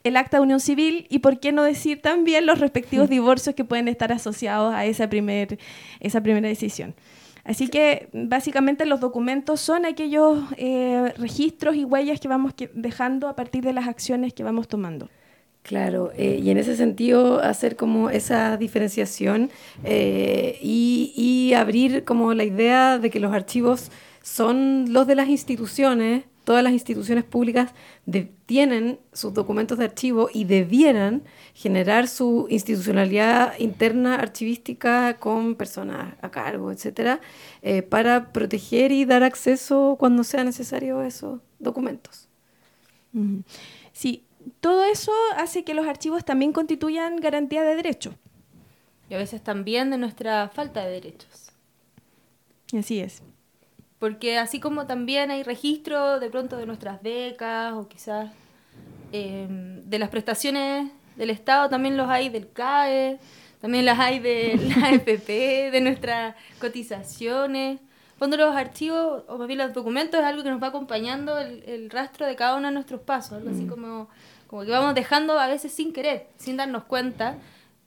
[0.04, 3.64] el acta de unión civil y, por qué no decir, también los respectivos divorcios que
[3.64, 5.60] pueden estar asociados a esa, primer,
[6.00, 6.96] esa primera decisión.
[7.46, 13.28] Así que básicamente los documentos son aquellos eh, registros y huellas que vamos que- dejando
[13.28, 15.10] a partir de las acciones que vamos tomando.
[15.62, 19.50] Claro, eh, y en ese sentido hacer como esa diferenciación
[19.86, 23.90] eh, y, y abrir como la idea de que los archivos
[24.22, 27.72] son los de las instituciones, todas las instituciones públicas
[28.06, 36.16] de- tienen sus documentos de archivo y debieran generar su institucionalidad interna archivística con personas
[36.22, 37.20] a cargo, etcétera,
[37.62, 42.28] eh, para proteger y dar acceso cuando sea necesario a esos documentos.
[43.94, 44.24] Sí,
[44.60, 48.16] todo eso hace que los archivos también constituyan garantía de derecho.
[49.10, 51.52] Y a veces también de nuestra falta de derechos.
[52.78, 53.22] Así es.
[54.04, 58.30] Porque así como también hay registro de pronto de nuestras becas o quizás
[59.13, 63.18] eh, de las prestaciones del Estado, también los hay del CAE,
[63.62, 67.80] también las hay de la AFP, de nuestras cotizaciones.
[68.18, 71.63] Cuando los archivos, o más bien los documentos, es algo que nos va acompañando el,
[71.66, 74.10] el rastro de cada uno de nuestros pasos, algo así como,
[74.48, 77.38] como que vamos dejando a veces sin querer, sin darnos cuenta,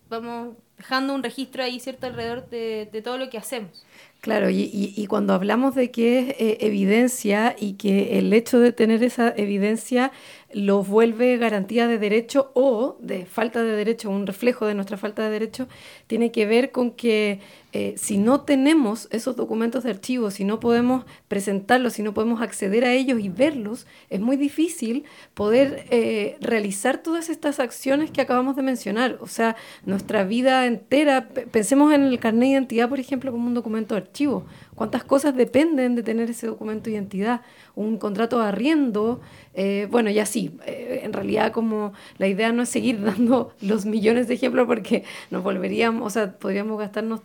[0.09, 3.86] vamos dejando un registro ahí, ¿cierto?, alrededor de, de todo lo que hacemos.
[4.26, 8.72] Claro, y, y- cuando hablamos de que es eh, evidencia y que el hecho de
[8.72, 10.10] tener esa evidencia
[10.52, 15.22] los vuelve garantía de derecho o de falta de derecho, un reflejo de nuestra falta
[15.22, 15.68] de derecho,
[16.08, 17.38] tiene que ver con que
[17.78, 22.40] eh, si no tenemos esos documentos de archivo, si no podemos presentarlos, si no podemos
[22.40, 28.20] acceder a ellos y verlos, es muy difícil poder eh, realizar todas estas acciones que
[28.22, 29.18] acabamos de mencionar.
[29.20, 33.46] O sea, nuestra vida entera, pe- pensemos en el carnet de identidad, por ejemplo, como
[33.46, 34.46] un documento de archivo.
[34.74, 37.40] ¿Cuántas cosas dependen de tener ese documento de identidad?
[37.74, 39.20] Un contrato de arriendo,
[39.54, 43.84] eh, bueno, ya sí, eh, en realidad como la idea no es seguir dando los
[43.86, 47.24] millones de ejemplos porque nos volveríamos, o sea, podríamos gastarnos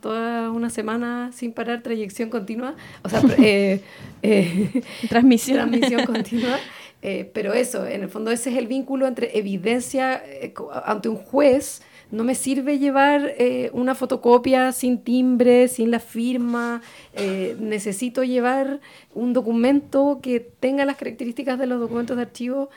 [0.49, 3.81] una semana sin parar, trayección continua, o sea, eh,
[4.23, 5.57] eh, Transmisión.
[5.57, 6.57] transmisión continua.
[7.03, 10.53] Eh, pero eso, en el fondo ese es el vínculo entre evidencia eh,
[10.85, 11.81] ante un juez.
[12.11, 16.81] No me sirve llevar eh, una fotocopia sin timbre, sin la firma.
[17.13, 18.81] eh, necesito llevar
[19.13, 22.69] un documento que tenga las características de los documentos de archivo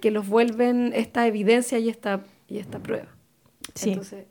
[0.00, 3.06] que los vuelven esta evidencia y esta, y esta prueba.
[3.74, 3.90] Sí.
[3.90, 4.24] Entonces,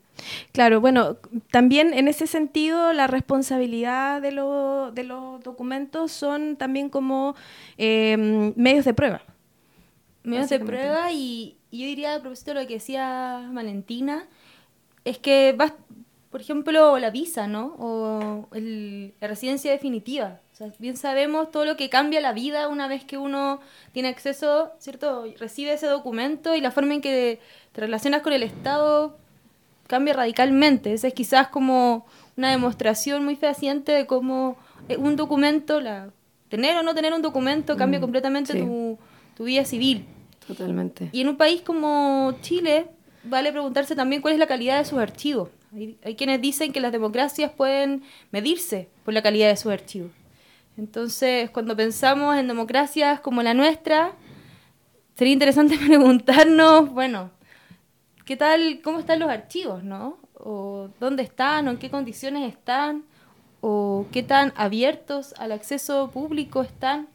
[0.52, 1.16] Claro, bueno,
[1.50, 7.34] también en ese sentido la responsabilidad de, lo- de los documentos son también como
[7.78, 9.22] eh, medios de prueba.
[10.24, 14.26] medios de prueba y, y yo diría a propósito de lo que decía Valentina,
[15.04, 15.74] es que vas,
[16.30, 17.74] por ejemplo, la visa, ¿no?
[17.78, 20.40] O el- la residencia definitiva.
[20.52, 23.60] O sea, bien sabemos todo lo que cambia la vida una vez que uno
[23.92, 25.24] tiene acceso, ¿cierto?
[25.38, 27.40] Recibe ese documento y la forma en que
[27.72, 29.18] te relacionas con el Estado
[29.92, 30.94] cambia radicalmente.
[30.94, 34.56] Esa es quizás como una demostración muy fehaciente de cómo
[34.88, 36.08] eh, un documento, la,
[36.48, 38.60] tener o no tener un documento cambia Mm, completamente sí.
[38.60, 38.98] tu,
[39.36, 40.06] tu vida civil.
[40.46, 41.10] totalmente.
[41.12, 42.86] Y en un país como Chile,
[43.24, 45.50] vale preguntarse también cuál es la calidad de sus archivos.
[45.76, 50.10] Hay, hay quienes dicen que las democracias pueden medirse por la calidad de sus archivos.
[50.78, 54.12] Entonces, cuando pensamos en democracias como la nuestra,
[55.16, 57.30] sería interesante preguntarnos, bueno,
[58.24, 60.18] ¿qué tal, cómo están los archivos, no?
[60.34, 63.04] O dónde están, o en qué condiciones están,
[63.60, 67.08] o qué tan abiertos al acceso público están?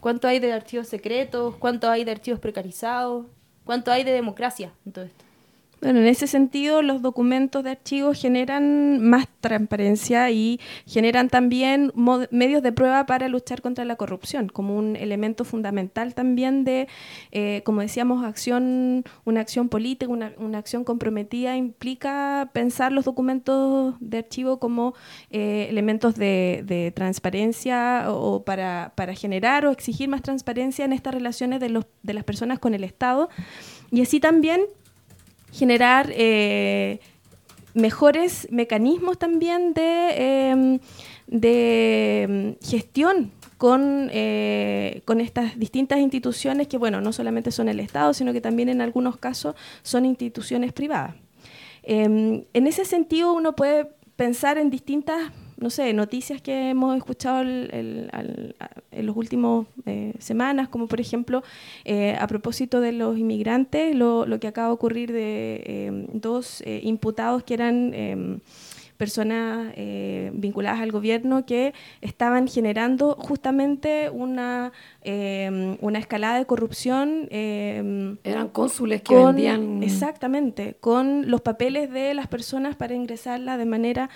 [0.00, 1.54] ¿Cuánto hay de archivos secretos?
[1.56, 3.26] ¿Cuánto hay de archivos precarizados?
[3.64, 5.24] ¿Cuánto hay de democracia en todo esto?
[5.82, 11.92] Bueno, en ese sentido, los documentos de archivo generan más transparencia y generan también
[12.30, 16.86] medios de prueba para luchar contra la corrupción, como un elemento fundamental también de,
[17.32, 23.96] eh, como decíamos, acción, una acción política, una, una acción comprometida implica pensar los documentos
[23.98, 24.94] de archivo como
[25.30, 31.58] eh, elementos de, transparencia o para, para generar o exigir más transparencia en estas relaciones
[31.58, 33.28] de, los, de las personas con el Estado.
[33.90, 34.60] Y así también
[35.52, 37.00] generar eh,
[37.74, 40.78] mejores mecanismos también de, em,
[41.26, 47.78] de em, gestión con, eh, con estas distintas instituciones que, bueno, no solamente son el
[47.78, 51.14] Estado, sino que también en algunos casos son instituciones privadas.
[51.84, 55.30] Em, en ese sentido, uno puede pensar en distintas,
[55.62, 60.68] no sé, noticias que hemos escuchado el- el- al- a- en los últimos eh, semanas,
[60.68, 61.42] como por ejemplo,
[61.84, 66.62] eh, a propósito de los inmigrantes, lo, lo que acaba de ocurrir de em, dos
[66.66, 68.40] eh, imputados que eran em,
[68.96, 74.70] personas eh, vinculadas al gobierno que estaban generando justamente una,
[75.02, 79.82] em, una escalada de corrupción Eran cónsules que con, vendían...
[79.82, 84.08] exactamente, con los papeles de las personas para ingresarla de manera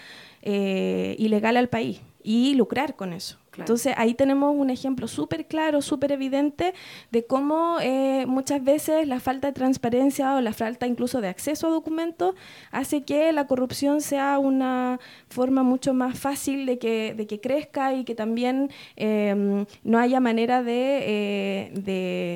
[0.49, 3.36] eh, ilegal al país y lucrar con eso.
[3.51, 3.64] Claro.
[3.64, 6.74] Entonces ahí tenemos un ejemplo súper claro, súper evidente
[7.11, 11.68] de cómo eh, muchas veces la falta de transparencia o la falta incluso de acceso
[11.68, 12.34] a documentos
[12.70, 17.94] hace que la corrupción sea una forma mucho más fácil de que, de que crezca
[17.94, 21.70] y que también eh, no haya manera de, eh,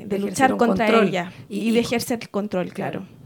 [0.08, 1.08] de- luchar contra control.
[1.08, 3.00] ella Y- y, y- de ejercer el control, claro.
[3.00, 3.19] Claro.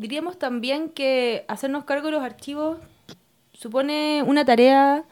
[0.00, 2.78] Diríamos también que hacernos cargo de los archivos
[3.52, 5.04] supone una tarea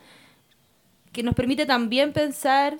[1.13, 2.79] que nos permite también pensar,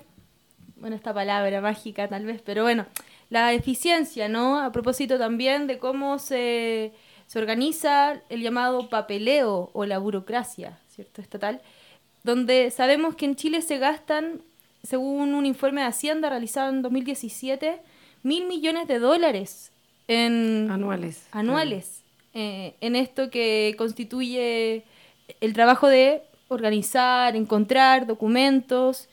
[0.77, 2.87] bueno, esta palabra mágica tal vez, pero bueno,
[3.29, 4.59] la eficiencia, ¿no?
[4.59, 6.93] A propósito también de cómo se,
[7.27, 11.21] se organiza el llamado papeleo o la burocracia, ¿cierto?
[11.21, 11.61] Estatal,
[12.23, 14.41] donde sabemos que en Chile se gastan,
[14.81, 17.79] según un informe de Hacienda realizado en 2017,
[18.23, 19.71] mil millones de dólares
[20.07, 21.27] en Anuales.
[21.31, 21.98] anuales
[22.33, 24.83] eh, en esto que constituye
[25.41, 29.07] el trabajo de organizar, encontrar documentos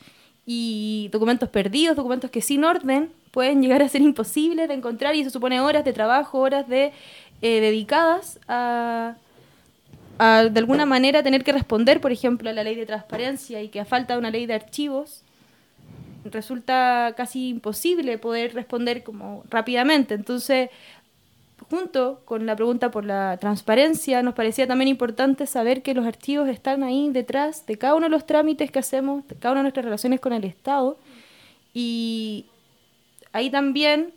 [0.47, 5.21] y documentos perdidos, documentos que sin orden pueden llegar a ser imposibles de encontrar y
[5.21, 6.93] eso supone horas de trabajo, horas de
[7.43, 9.17] eh, dedicadas a,
[10.19, 13.69] a, de alguna manera tener que responder, por ejemplo, a la ley de transparencia y
[13.69, 15.23] que a falta de una ley de archivos
[16.25, 20.15] resulta casi imposible poder responder como rápidamente.
[20.15, 20.71] Entonces,
[21.71, 26.49] junto con la pregunta por la transparencia, nos parecía también importante saber que los archivos
[26.49, 29.65] están ahí detrás de cada uno de los trámites que hacemos, de cada una de
[29.65, 30.99] nuestras relaciones con el Estado.
[31.75, 32.47] Y
[33.33, 34.13] ahí también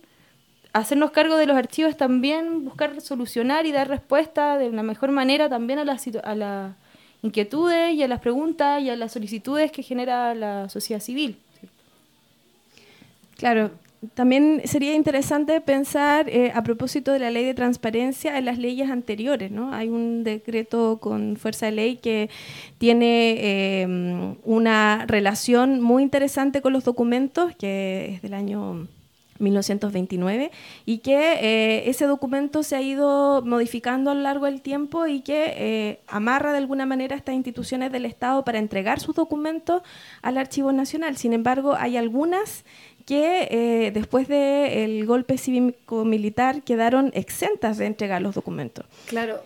[0.73, 5.49] hacernos cargo de los archivos, también buscar solucionar y dar respuesta de una mejor manera
[5.49, 6.75] también a las a las
[7.21, 11.37] inquietudes y a las preguntas y a las solicitudes que genera la sociedad civil.
[13.37, 13.71] Claro,
[14.13, 18.89] también sería interesante pensar eh, a propósito de la ley de transparencia en las leyes
[18.89, 19.73] anteriores, ¿no?
[19.73, 22.29] Hay un decreto con fuerza de ley que
[22.77, 28.87] tiene eh, una relación muy interesante con los documentos, que es del año
[29.39, 30.51] 1929
[30.85, 35.21] y que eh, ese documento se ha ido modificando a lo largo del tiempo y
[35.21, 39.81] que eh, amarra de alguna manera a estas instituciones del Estado para entregar sus documentos
[40.21, 41.17] al Archivo Nacional.
[41.17, 42.65] Sin embargo, hay algunas
[43.09, 48.85] que eh, después del golpe cívico-militar quedaron exentas de entregar los documentos.
[49.07, 49.39] Claro,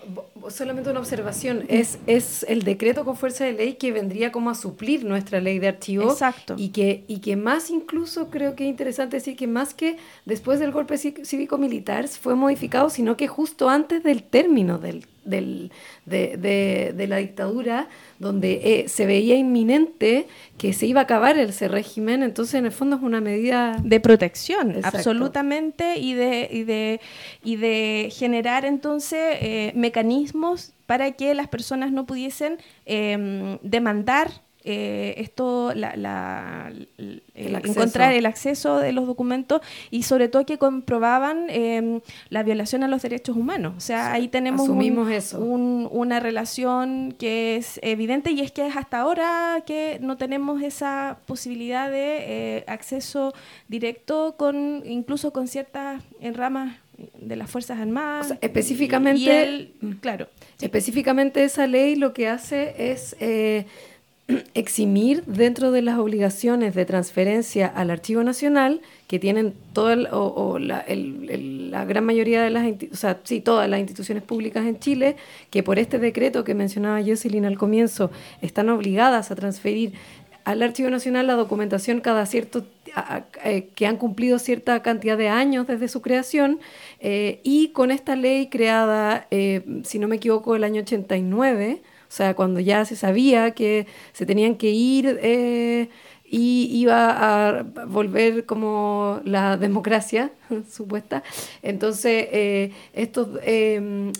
[0.49, 1.63] solamente una observación.
[1.69, 5.59] Es, es el decreto con fuerza de ley que vendría como a suplir nuestra ley
[5.59, 6.11] de archivos.
[6.11, 6.55] Exacto.
[6.57, 9.95] Y que, y que más incluso creo que es interesante decir que más que
[10.25, 15.71] después del golpe cí- cívico-militar fue modificado, sino que justo antes del término del, del-
[16.05, 17.87] de, de- de la dictadura,
[18.19, 22.71] donde eh, se veía inminente que se iba a acabar ese régimen, entonces en el
[22.71, 23.77] fondo es una medida...
[23.83, 24.97] de protección, Exacto.
[24.97, 26.99] absolutamente, y de, y, de,
[27.43, 34.29] y de generar entonces eh, mecanismos para que las personas no pudiesen eh, demandar
[34.65, 39.61] eh, esto, la, la- El eh, encontrar el acceso de los documentos
[39.91, 41.99] y sobre todo que comprobaban eh,
[42.29, 43.73] la violación a los derechos humanos.
[43.77, 45.39] O sea, ahí tenemos un- eso.
[45.39, 50.61] un- una relación que es evidente y es que es hasta ahora que no tenemos
[50.61, 52.17] esa posibilidad de
[52.57, 53.33] eh, acceso
[53.67, 56.77] directo con incluso con ciertas en ramas
[57.19, 58.25] de las Fuerzas Armadas.
[58.25, 60.27] O sea, específicamente- Y claro.
[60.57, 60.65] sí.
[60.65, 63.65] Específicamente esa ley lo que hace es eh,
[64.53, 70.59] eximir dentro de las obligaciones de transferencia al Archivo Nacional que tienen toda el- o,
[70.59, 70.85] la,
[71.85, 75.17] gran mayoría de las o sea, sí, todas las instituciones públicas en Chile
[75.49, 78.11] que por este decreto que mencionaba Jocelyn al comienzo
[78.41, 79.93] están obligadas a transferir
[80.45, 82.65] al Archivo Nacional la documentación cada cierto
[83.43, 86.59] eh, que han cumplido cierta cantidad de años desde su creación
[86.99, 91.92] eh, y con esta ley creada, eh, si no me equivoco, el año 89, o
[92.15, 95.89] sea, cuando ya se sabía que se tenían que ir eh,
[96.25, 100.31] y iba a volver como la democracia
[100.71, 101.23] supuesta,
[101.61, 103.27] entonces eh, estos...
[103.43, 104.11] eh,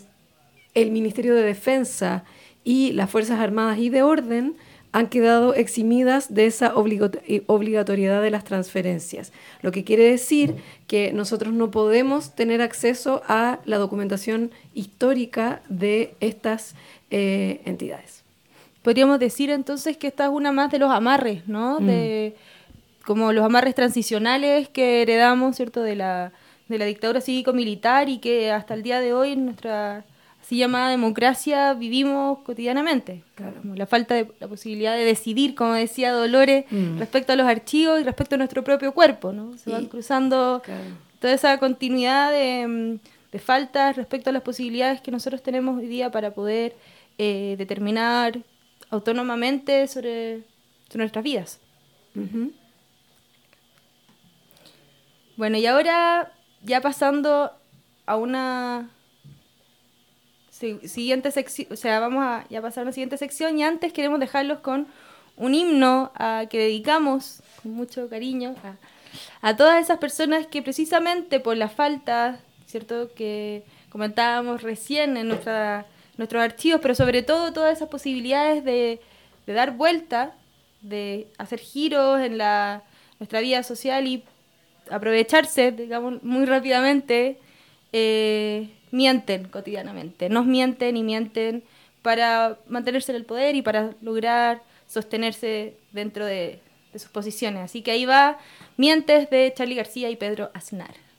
[0.74, 2.24] el Ministerio de Defensa
[2.64, 4.56] y las Fuerzas Armadas y de Orden
[4.92, 6.74] han quedado eximidas de esa
[7.28, 10.56] eh, obligatoriedad de las transferencias, lo que quiere decir
[10.88, 16.76] que nosotros no podemos tener acceso a la documentación histórica de estas
[17.12, 18.24] eh, entidades.
[18.82, 21.80] Podríamos decir entonces que esta es una más de los amarres, ¿no?
[21.80, 22.36] De,
[23.06, 25.82] como los amarres transicionales que heredamos, ¿cierto?
[25.84, 26.32] De la,
[26.68, 30.04] de la dictadura cívico-militar y que hasta el día de hoy en nuestra
[30.42, 33.24] así llamada democracia vivimos cotidianamente.
[33.62, 36.98] Como la falta de la posibilidad de decidir, como decía Dolores, Mm.
[37.00, 39.58] respecto a los archivos y respecto a nuestro propio cuerpo, ¿no?
[39.58, 40.84] Se van Y- cruzando Claro.
[41.20, 43.00] toda esa continuidad de, mm,
[43.34, 46.76] de faltas respecto a las posibilidades que nosotros tenemos hoy día para poder
[47.18, 48.40] eh, determinar
[48.92, 50.44] autónomamente sobre,
[50.94, 51.60] nuestras vidas.
[55.36, 56.32] Bueno, y ahora
[56.62, 57.52] ya pasando
[58.06, 58.92] a una
[60.52, 63.92] si- siguiente sección, o sea, vamos a ya pasar a la siguiente sección y antes
[63.94, 64.86] queremos dejarlos con
[65.38, 68.54] un himno a, que dedicamos con mucho cariño
[69.42, 72.40] a todas esas personas que precisamente por la falta,
[72.74, 73.14] ¿cierto?
[73.14, 75.86] Que comentábamos recién en nuestra,
[76.18, 79.00] nuestros archivos, pero sobre todo todas esas posibilidades de,
[79.46, 80.34] dar vuelta,
[80.82, 82.82] de hacer giros en la,
[83.20, 84.24] nuestra vida social y
[84.90, 87.38] aprovecharse, digamos, muy rápidamente,
[87.92, 90.30] eh, mienten cotidianamente.
[90.30, 91.64] Nos mienten y mienten
[92.02, 96.60] para mantenerse en el poder y para lograr sostenerse dentro de,
[96.92, 97.62] de sus posiciones.
[97.62, 98.40] Así que ahí va
[98.78, 101.13] Mientes de Charlie García y Pedro Aznar.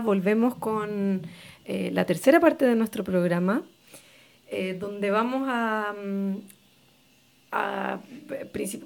[0.00, 1.22] Volvemos con
[1.64, 3.62] eh, la tercera parte de nuestro programa,
[4.48, 6.36] eh, donde vamos a, mm,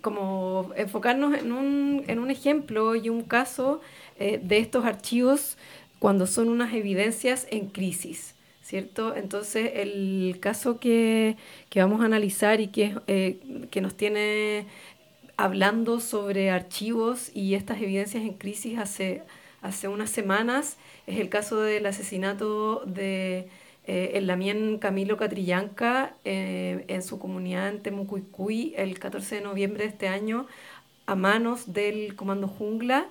[0.01, 3.81] como enfocarnos en un, en un ejemplo y un caso
[4.19, 5.57] eh, de estos archivos
[5.99, 9.15] cuando son unas evidencias en crisis, ¿cierto?
[9.17, 11.37] Entonces, el caso que,
[11.71, 12.97] que vamos a analizar y que,
[13.71, 14.67] que nos tiene
[15.37, 19.23] hablando sobre archivos y estas evidencias en crisis hace,
[19.63, 20.77] hace unas semanas
[21.07, 23.49] es el caso del asesinato de
[23.87, 29.85] eh, el Lamien Camilo Catrillanca eh, en su comunidad en Temucuicuy el 14 de noviembre
[29.85, 30.47] de este año
[31.07, 33.09] a manos del Comando Jungla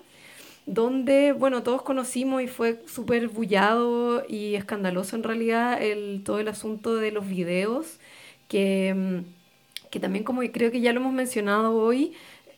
[0.66, 6.48] donde, bueno, todos conocimos y fue súper bullado y escandaloso en realidad el, todo el
[6.48, 8.00] asunto de los videos,
[8.48, 12.14] que, mm, que también como creo que ya lo hemos mencionado hoy,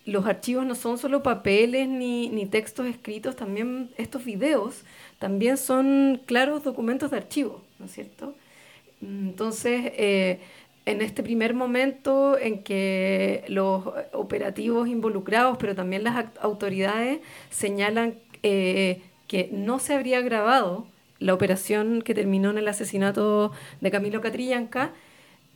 [0.05, 4.83] los archivos no son solo papeles ni, ni textos escritos, también estos videos
[5.19, 8.35] también son claros documentos de archivo, ¿no es cierto?
[9.01, 10.39] Entonces, eh,
[10.85, 19.01] en este primer momento en que los operativos involucrados, pero también las autoridades señalan eh,
[19.27, 20.85] que no se habría grabado
[21.19, 23.51] la operación que terminó en el asesinato
[23.81, 24.93] de Camilo Catrillanca,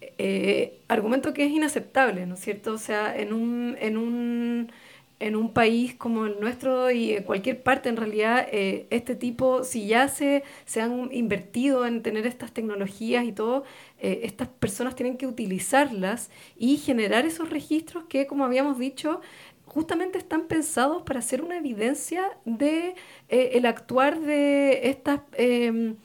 [0.01, 2.73] eh, argumento que es inaceptable, ¿no es cierto?
[2.73, 4.71] O sea, en un, en un,
[5.19, 9.63] en un país como el nuestro y en cualquier parte en realidad, eh, este tipo,
[9.63, 13.63] si ya se, se han invertido en tener estas tecnologías y todo,
[13.99, 19.21] eh, estas personas tienen que utilizarlas y generar esos registros que, como habíamos dicho,
[19.65, 22.95] justamente están pensados para ser una evidencia de
[23.29, 25.95] el actuar de estas em,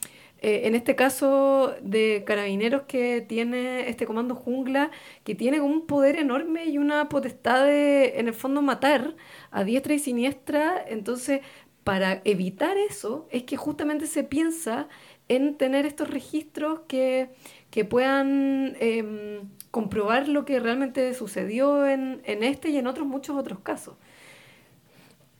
[0.47, 4.91] eh, en este caso de carabineros que tiene este comando jungla,
[5.25, 9.17] que tiene un poder enorme y una potestad de, en el fondo, matar
[9.51, 10.85] a diestra y siniestra.
[10.87, 11.41] Entonces,
[11.83, 14.87] para evitar eso, es que justamente se piensa
[15.29, 17.31] en tener estos registros que,
[17.71, 23.35] que puedan em, comprobar lo que realmente sucedió en, en este y en otros muchos
[23.35, 23.95] otros casos.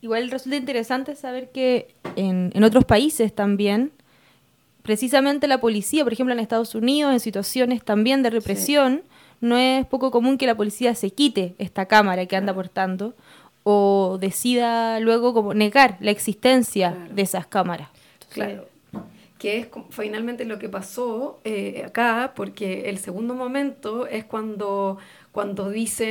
[0.01, 3.91] Igual resulta interesante saber que en, en otros países también,
[4.85, 9.01] precisamente la policía, por ejemplo en Estados Unidos, en situaciones también de represión,
[9.41, 13.15] no es poco común que la policía se quite esta cámara que anda portando
[13.63, 17.13] o decida luego como negar la existencia Claro.
[17.15, 17.89] de esas cámaras.
[18.31, 18.67] Claro.
[19.39, 24.97] Que es finalmente lo que pasó eh, acá, porque el segundo momento es cuando,
[25.31, 26.05] cuando dice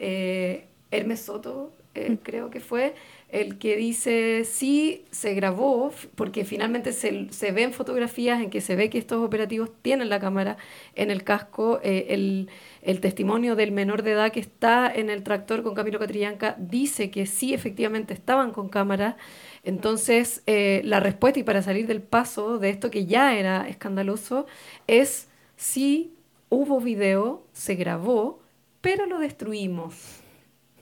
[0.00, 2.94] eh, Hermes Soto, eh, creo que fue,
[3.40, 8.76] el que dice sí se grabó, porque finalmente se, se ven fotografías en que se
[8.76, 10.56] ve que estos operativos tienen la cámara
[10.94, 11.80] en el casco.
[11.82, 12.48] eh, el,
[12.82, 17.10] el testimonio del menor de edad que está en el tractor con Camilo Catrillanca dice
[17.10, 19.16] que sí, efectivamente estaban con cámara.
[19.64, 24.46] Entonces, eh, la respuesta, y para salir del paso de esto que ya era escandaloso,
[24.86, 26.14] es sí
[26.50, 28.40] hubo video, se grabó,
[28.80, 30.20] pero lo destruimos.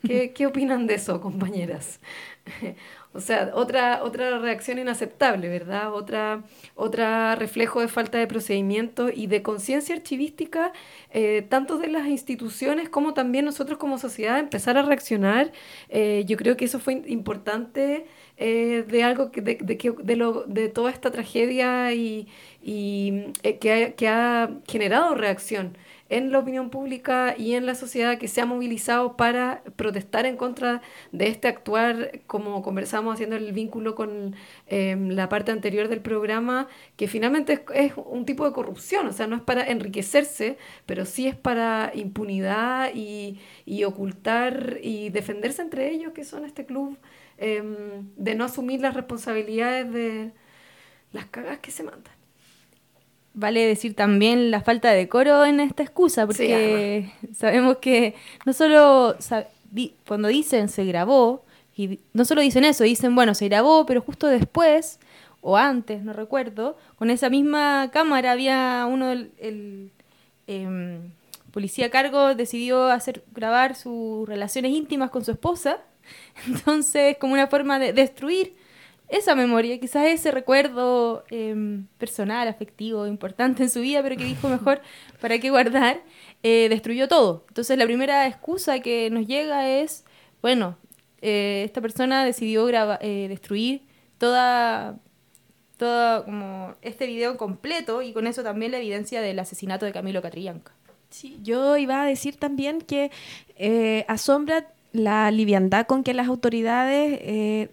[0.03, 2.01] ¿Qué, qué opinan de eso, compañeras?
[3.15, 5.93] O sea, otra, otra reacción inaceptable, ¿verdad?
[5.93, 10.73] Otra, otra reflejo de falta de procedimiento y de conciencia archivística,
[11.11, 15.53] eh, tanto de las instituciones como también nosotros como sociedad, empezar a reaccionar.
[15.91, 18.07] Eh, yo creo que eso fue importante
[18.39, 22.29] eh, de algo que, de, de, que- de, lo, de toda esta tragedia y,
[22.63, 25.77] y, eh, que, ha, que ha generado reacción
[26.13, 30.37] en la opinión pública y en la sociedad que se ha movilizado para protestar en
[30.37, 34.37] contra de este actuar, como conversamos haciendo el vínculo con
[34.67, 39.27] eh, la parte anterior del programa, que finalmente es, un tipo de corrupción, o sea,
[39.27, 45.91] no es para enriquecerse, pero sí es para impunidad y, y ocultar y defenderse entre
[45.91, 46.99] ellos, que son este club,
[47.39, 47.63] eh,
[48.17, 50.33] de no asumir las responsabilidades de
[51.13, 52.22] las cagas que se mandan.
[53.35, 58.15] Vale decir también la falta de decoro en esta excusa, porque sabemos que
[58.45, 59.17] no solo
[59.71, 61.43] di- cuando dicen se grabó,
[61.75, 65.01] y no solo dicen eso, dicen, bueno, se grabó, pero justo después,
[65.41, 69.91] o antes, no recuerdo, con esa misma cámara había uno, el, el,
[70.47, 71.11] em,
[71.53, 75.79] policía a cargo decidió hacer grabar sus relaciones íntimas con su esposa,
[76.47, 78.55] entonces como una forma de destruir
[79.13, 84.49] esa memoria, quizás ese recuerdo em, personal, afectivo, importante en su vida, pero que dijo
[84.49, 84.81] mejor,
[85.21, 86.01] ¿para qué guardar?
[86.43, 87.45] Eh, destruyó todo.
[87.49, 90.05] Entonces la primera excusa que nos llega es,
[90.41, 90.79] bueno,
[91.21, 93.83] eh, esta persona decidió eh, destruir
[94.17, 94.99] toda,
[95.77, 100.23] toda como este video completo y con eso también la evidencia del asesinato de Camilo
[100.23, 100.73] Catrillanca.
[101.11, 103.11] Sí, yo iba a decir también que
[104.09, 107.69] asombra la liviandad con que las autoridades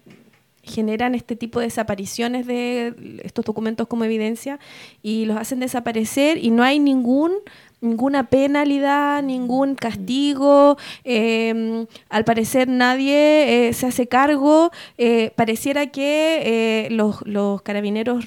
[0.70, 4.60] generan este tipo de desapariciones de estos documentos como evidencia
[5.02, 7.34] y los hacen desaparecer y no hay ningún
[7.82, 16.42] ninguna penalidad, ningún castigo, eh, al parecer nadie eh, se hace cargo, eh, pareciera que
[16.86, 18.26] eh, los, los carabineros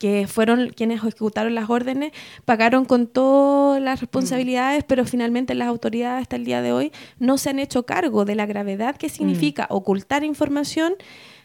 [0.00, 2.12] que fueron quienes ejecutaron las órdenes,
[2.46, 7.36] pagaron con todas las responsabilidades, pero finalmente las autoridades hasta el día de hoy no
[7.36, 10.94] se han hecho cargo de la gravedad que significa ocultar información,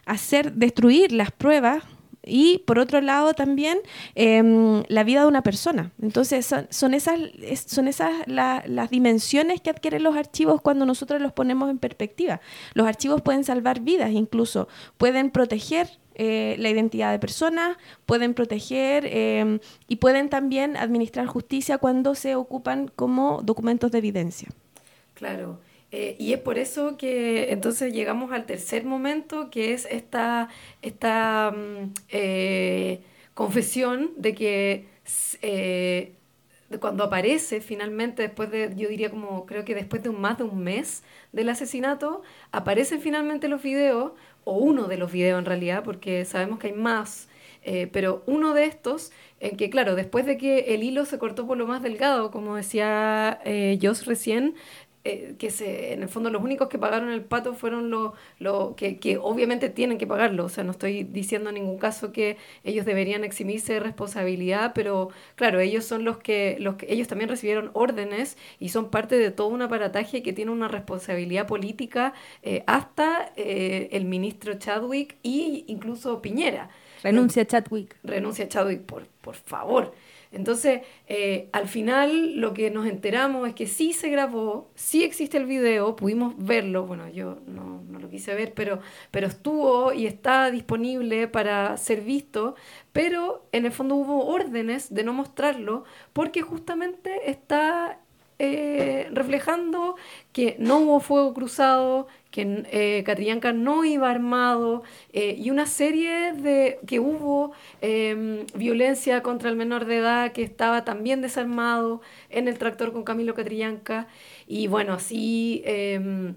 [0.05, 1.83] hacer destruir las pruebas
[2.27, 3.77] y por otro lado también
[4.15, 5.91] em, la vida de una persona.
[6.01, 11.21] Entonces son, esas, es- son esas la- las dimensiones que adquieren los archivos cuando nosotros
[11.21, 12.41] los ponemos en perspectiva.
[12.73, 15.87] Los archivos pueden salvar vidas, incluso pueden proteger
[16.17, 22.35] eh, la identidad de personas, pueden proteger em, y pueden también administrar justicia cuando se
[22.35, 24.47] ocupan como documentos de evidencia.
[25.13, 25.59] Claro.
[25.97, 30.49] Eh, y es por eso que entonces llegamos al tercer momento, que es esta,
[30.81, 32.99] esta mm, eh,
[33.33, 34.87] confesión de que
[35.41, 36.11] eh,
[36.81, 40.43] cuando aparece finalmente, después de, yo diría como, creo que después de un, más de
[40.43, 44.11] un mes del asesinato, aparecen finalmente los videos,
[44.43, 47.29] o uno de los videos en realidad, porque sabemos que hay más,
[47.91, 51.57] pero uno de estos, en que claro, después de que el hilo se cortó por
[51.57, 54.55] lo más delgado, como decía eh, Joss recién,
[55.05, 58.75] eh, que se, en el fondo los únicos que pagaron el pato fueron los lo,
[58.75, 62.37] que, que obviamente tienen que pagarlo, o sea, no estoy diciendo en ningún caso que
[62.63, 67.29] ellos deberían eximirse de responsabilidad, pero claro, ellos son los que, los que ellos también
[67.29, 72.63] recibieron órdenes y son parte de todo un aparataje que tiene una responsabilidad política eh,
[72.65, 76.69] hasta eh, el ministro Chadwick e incluso Piñera.
[77.03, 77.95] Renuncia Chadwick.
[78.03, 79.93] Renuncia Chadwick, por, por favor.
[80.35, 85.37] Entonces, eh, al final lo que nos enteramos es que sí se grabó, sí existe
[85.37, 88.79] el video, pudimos verlo, bueno, yo no, no lo quise ver, pero,
[89.11, 92.55] pero estuvo y está disponible para ser visto,
[92.91, 97.99] pero en el fondo hubo órdenes de no mostrarlo porque justamente está
[98.37, 99.95] eh, reflejando
[100.33, 104.83] que no hubo fuego cruzado, que eh, Catrillanca no iba armado
[105.13, 110.43] eh, y una serie de que hubo eh, violencia contra el menor de edad que
[110.43, 114.07] estaba también desarmado en el tractor con Camilo Catrillanca
[114.47, 116.33] y bueno, así eh,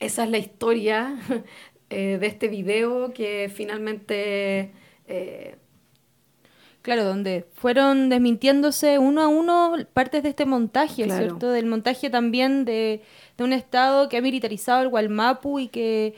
[0.00, 1.16] esa es la historia
[1.90, 4.72] eh, de este video que finalmente...
[5.06, 5.54] eh,
[6.82, 11.24] Claro, donde fueron desmintiéndose uno a uno partes de este montaje, Claro.
[11.24, 11.50] ¿cierto?
[11.50, 13.02] Del montaje también de,
[13.36, 16.14] de un Estado que ha militarizado el Gualmapu y que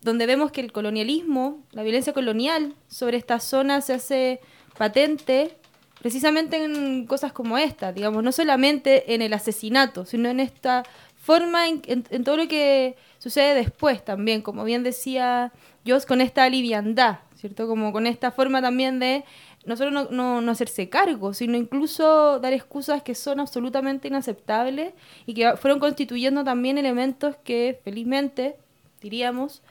[0.00, 4.40] donde vemos que el colonialismo, la violencia colonial sobre esta zona se hace
[4.76, 5.56] patente
[6.00, 10.82] precisamente en cosas como esta, digamos, no solamente en el asesinato, sino en esta
[11.16, 15.52] forma, en, todo lo que sucede después también, como bien decía
[15.86, 17.68] Joss, con esta liviandad, ¿cierto?
[17.68, 19.24] Como con esta forma también de
[19.64, 24.92] no solo no, hacerse cargo, sino incluso dar excusas que son absolutamente inaceptables
[25.26, 28.56] y que fueron constituyendo también elementos que felizmente,
[29.00, 29.62] diríamos,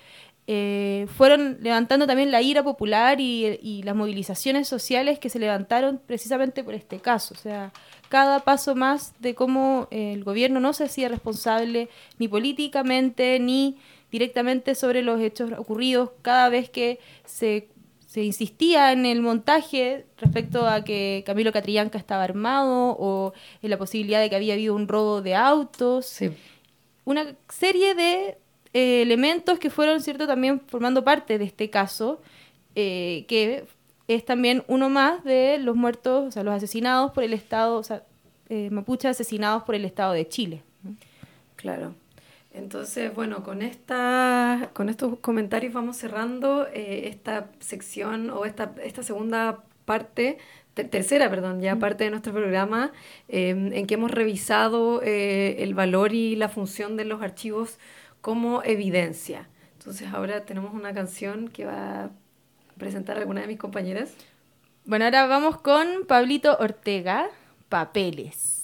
[0.47, 6.01] eh, fueron levantando también la ira popular y, y las movilizaciones sociales que se levantaron
[6.05, 7.33] precisamente por este caso.
[7.33, 7.71] O sea,
[8.11, 11.87] cada paso más de cómo eh, el gobierno no se hacía responsable
[12.19, 13.77] ni políticamente ni
[14.11, 17.69] directamente sobre los hechos ocurridos cada vez que se,
[18.11, 23.31] se insistía en el montaje respecto a que Camilo Catrillanca estaba armado o
[23.61, 26.29] en la posibilidad de que había habido un robo de autos sí.
[27.05, 28.37] una serie de
[28.73, 32.21] eh, elementos que fueron, ¿cierto?, también formando parte de este caso,
[32.75, 33.63] eh, que
[34.09, 37.83] es también uno más de los muertos, o sea, los asesinados por el Estado, o
[37.83, 38.03] sea,
[38.49, 40.63] eh, mapuches asesinados por el Estado de Chile.
[41.55, 41.95] Claro.
[42.53, 49.03] Entonces, bueno, con, esta, con estos comentarios vamos cerrando eh, esta sección o esta, esta
[49.03, 50.37] segunda parte,
[50.73, 52.91] ter- tercera, perdón, ya parte de nuestro programa,
[53.29, 57.77] eh, en que hemos revisado eh, el valor y la función de los archivos
[58.19, 59.47] como evidencia.
[59.77, 62.09] Entonces, ahora tenemos una canción que va a
[62.77, 64.13] presentar alguna de mis compañeras.
[64.85, 67.29] Bueno, ahora vamos con Pablito Ortega,
[67.69, 68.60] Papeles.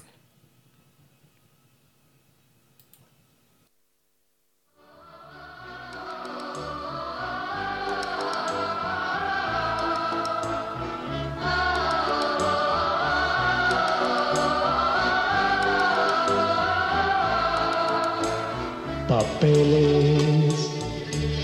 [19.07, 20.69] Papeles,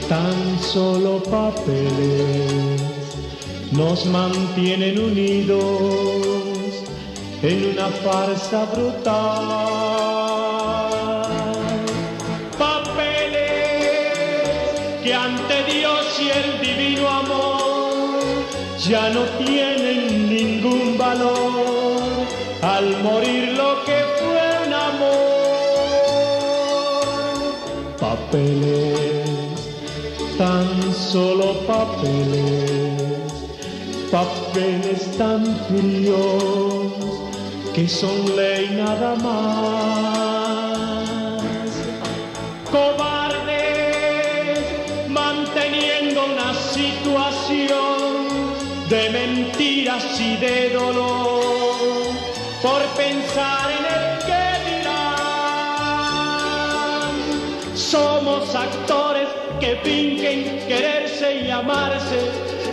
[0.09, 2.81] tan solo papeles,
[3.71, 5.63] nos mantienen unidos
[7.41, 9.13] en una farsa brutal.
[12.57, 13.53] Papeles
[15.01, 18.19] que ante Dios y el divino amor
[18.77, 22.27] ya no tienen ningún valor
[22.61, 23.22] al morir
[28.33, 29.29] Papeles,
[30.39, 33.31] tan solo papeles,
[34.09, 36.93] papeles tan fríos
[37.75, 40.23] que son ley nada más.
[42.71, 44.65] Cobardes
[45.09, 48.07] manteniendo una situación
[48.89, 51.32] de mentiras y de dolor
[59.63, 62.19] que fingen quererse y amarse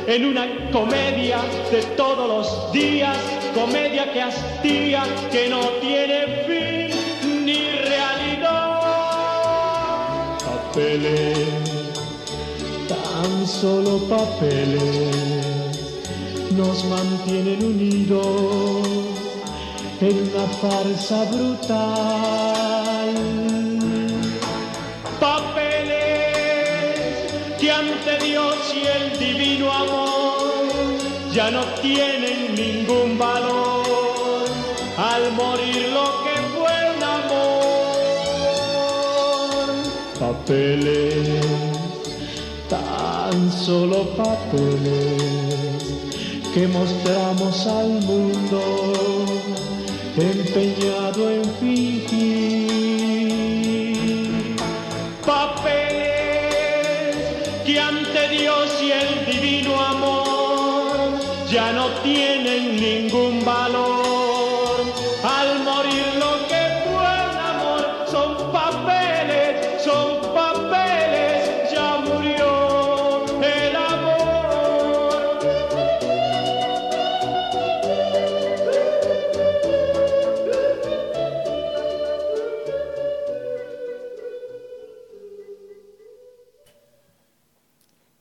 [0.09, 1.39] en una comedia
[1.71, 3.17] de todos los días,
[3.55, 6.91] comedia que hastía, que no tiene fin
[7.45, 8.81] ni realidad.
[10.45, 11.39] Papeles,
[12.89, 15.71] tan solo papeles,
[16.57, 18.97] nos mantienen unidos
[20.01, 22.71] en una farsa brutal.
[31.83, 34.47] Tienen ningún valor
[34.97, 38.09] al morir lo que fue un amor.
[40.19, 41.47] Papeles,
[42.69, 45.41] tan solo papeles
[46.53, 48.61] que mostramos al mundo
[50.17, 52.40] empeñado en fingir.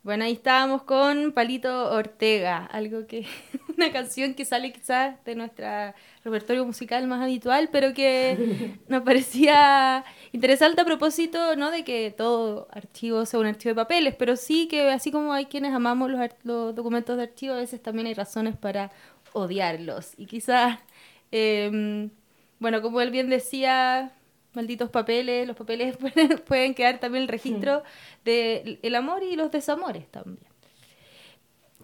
[0.10, 3.28] Bueno, ahí estábamos con Palito Ortega, algo que
[3.78, 5.68] una canción que sale quizás de nuestro
[6.24, 12.68] repertorio musical más habitual, pero que nos parecía interesante a propósito, no de que todo
[12.72, 16.20] archivo sea un archivo de papeles, pero sí que así como hay quienes amamos los,
[16.42, 18.92] los documentos de archivo, a veces también hay razones para
[19.34, 20.14] odiarlos.
[20.18, 20.80] Y quizás,
[21.30, 22.10] em,
[22.58, 24.12] bueno, como él bien decía,
[24.54, 27.84] malditos papeles, los papeles pueden, pueden quedar también el registro
[28.26, 30.50] del el amor y los desamores también.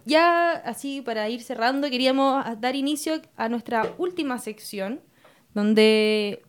[0.04, 5.00] Ya así para ir cerrando, queríamos dar inicio a nuestra última sección,
[5.52, 6.42] donde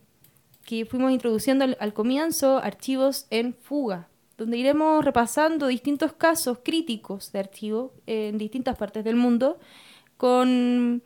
[0.64, 7.32] que fuimos introduciendo al, al comienzo archivos en fuga, donde iremos repasando distintos casos críticos
[7.32, 9.58] de archivo en distintas partes del mundo,
[10.16, 11.02] con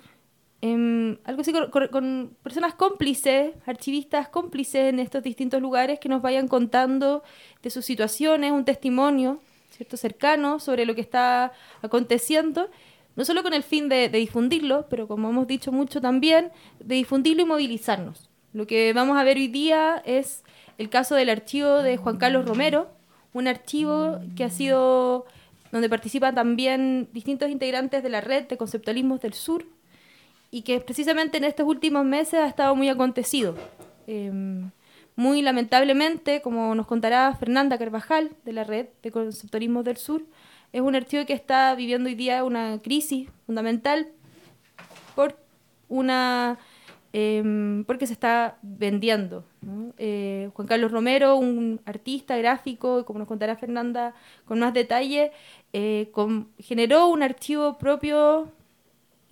[0.62, 6.08] em, algo así con, con- con personas cómplices, archivistas cómplices en estos distintos lugares que
[6.08, 7.22] nos vayan contando
[7.62, 9.40] de sus situaciones, un testimonio
[9.70, 11.52] cierto cercano sobre lo que está
[11.82, 12.70] aconteciendo,
[13.16, 16.50] no solo con el fin de, de difundirlo, pero como hemos dicho mucho también,
[16.80, 18.28] de difundirlo y movilizarnos.
[18.52, 20.44] Lo que vamos a ver hoy día es
[20.78, 22.88] el caso del archivo de Juan Carlos Romero,
[23.32, 25.24] un archivo que ha sido
[25.72, 29.64] donde participan también distintos integrantes de la red de conceptualismos del sur
[30.53, 33.57] y que precisamente en estos últimos meses ha estado muy acontecido.
[34.07, 34.70] Em,
[35.16, 40.22] muy lamentablemente, como nos contará Fernanda Carvajal de la red de conceptualismos del sur,
[40.72, 44.09] es un archivo que está viviendo hoy día una crisis fundamental
[45.14, 45.36] por
[45.88, 46.59] una
[47.14, 49.44] em, porque se está vendiendo.
[49.96, 55.32] Eh, Juan Carlos Romero, un artista gráfico, como nos contará Fernanda con más detalle,
[55.72, 56.11] eh,
[56.59, 58.53] generó un archivo propio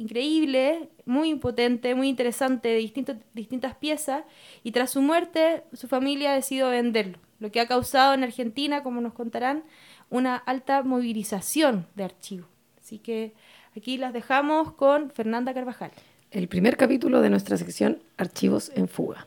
[0.01, 4.25] increíble, muy potente, muy interesante, de distintos- distintas piezas,
[4.63, 9.01] y tras su muerte su familia decidió venderlo, lo que ha causado en Argentina, como
[9.01, 9.65] nos contarán,
[10.09, 12.49] una alta movilización de archivos.
[12.81, 13.33] Así que
[13.77, 15.91] aquí las dejamos con Fernanda Carvajal.
[16.31, 19.27] El primer capítulo de nuestra sección Archivos en fuga.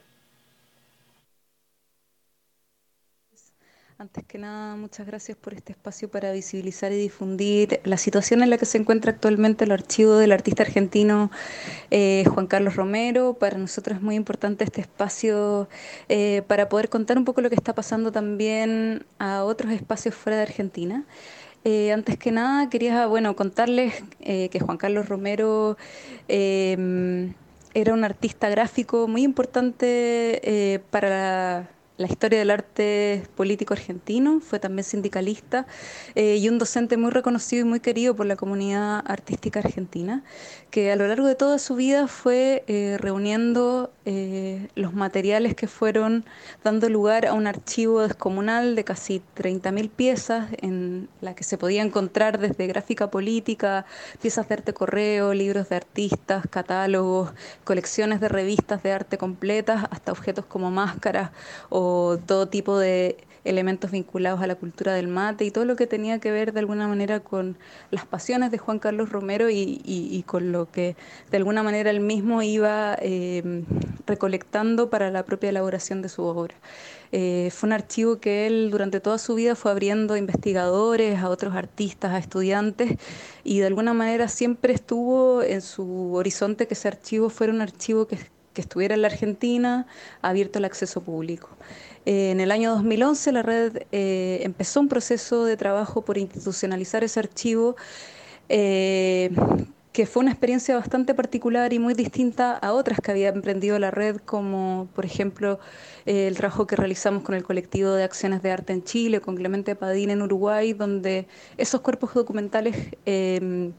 [4.04, 8.50] Antes que nada, muchas gracias por este espacio para visibilizar y difundir la situación en
[8.50, 11.32] la que se encuentra actualmente el archivo del artista argentino
[11.90, 13.36] eh, Juan Carlos Romero.
[13.36, 15.70] Para nosotros es muy importante este espacio
[16.10, 20.36] eh, para poder contar un poco lo que está pasando también a otros espacios fuera
[20.36, 21.06] de Argentina.
[21.64, 25.78] Eh, antes que nada, quería bueno, contarles que Juan Carlos Romero
[26.28, 27.32] eh,
[27.74, 34.84] era un artista gráfico muy importante para la, historia del arte político argentino, fue también
[34.84, 35.66] sindicalista
[36.16, 40.24] eh, y un docente muy reconocido y muy querido por la comunidad artística argentina,
[40.72, 45.68] que a lo largo de toda su vida fue eh, reuniendo eh, los materiales que
[45.68, 46.26] fueron
[46.64, 51.84] dando lugar a un archivo descomunal de casi 30.000 piezas en la que se podía
[51.84, 53.86] encontrar desde gráfica política,
[54.22, 57.32] piezas de arte correo, libros de artistas, catálogos,
[57.64, 61.32] colecciones de revistas de arte completas, hasta objetos como máscaras
[61.70, 61.83] o
[62.26, 66.20] todo tipo de elementos vinculados a la cultura del mate y todo lo que tenía
[66.20, 67.58] que ver de alguna manera con
[67.92, 70.96] las pasiones de Juan Carlos Romero y, con lo que
[71.30, 73.64] de alguna manera él mismo iba eh,
[74.06, 76.56] recolectando para la propia elaboración de su obra.
[77.12, 81.30] Eh, fue un archivo que él durante toda su vida fue abriendo a investigadores, a
[81.30, 82.98] otros artistas, a estudiantes
[83.44, 88.08] y de alguna manera siempre estuvo en su horizonte que ese archivo fuera un archivo
[88.08, 88.18] que,
[88.54, 89.88] que estuviera en la Argentina,
[90.22, 91.50] abierto al acceso público.
[92.06, 97.04] Eh, en el año 2011 la red eh, empezó un proceso de trabajo por institucionalizar
[97.04, 97.76] ese archivo,
[98.50, 99.32] eh,
[99.94, 103.92] que fue una experiencia bastante particular y muy distinta a otras que había emprendido la
[103.92, 105.60] red, como por ejemplo
[106.06, 109.36] eh, el trabajo que realizamos con el colectivo de acciones de arte en Chile, con
[109.36, 111.28] Clemente Padín en Uruguay, donde
[111.58, 112.76] esos cuerpos documentales
[113.06, 113.74] de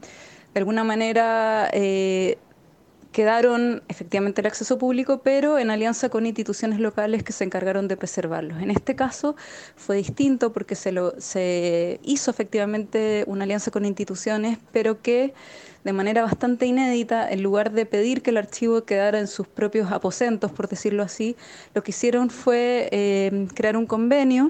[0.61, 1.69] alguna manera
[3.15, 7.95] quedaron efectivamente el acceso público, pero en alianza con instituciones locales que se encargaron de
[7.95, 8.61] preservarlos.
[8.61, 9.37] En este caso
[9.77, 15.33] fue distinto porque se, lo, se hizo efectivamente una alianza con instituciones, pero que
[15.85, 19.93] de manera bastante inédita, en lugar de pedir que el archivo quedara en sus propios
[19.93, 21.37] aposentos, por decirlo así,
[21.73, 24.49] lo que hicieron fue eh, crear un convenio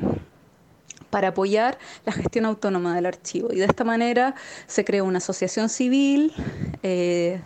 [1.12, 3.54] para apoyar la gestión autónoma del archivo.
[3.54, 4.34] Y de esta manera
[4.66, 6.34] se creó una asociación civil
[6.82, 7.42] eh,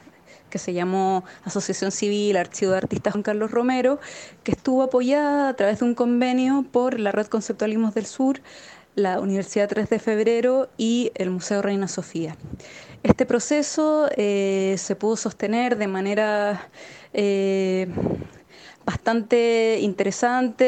[0.50, 4.00] que se llamó Asociación Civil Archivo de Artistas Juan Carlos Romero,
[4.44, 8.42] que estuvo apoyada a través de un convenio por la Red Conceptualismos del Sur,
[8.96, 12.36] la Universidad 3 de Febrero y el Museo Reina Sofía.
[13.04, 16.70] Este proceso eh, se pudo sostener de manera
[17.14, 17.88] eh,
[18.86, 20.66] bastante interesante.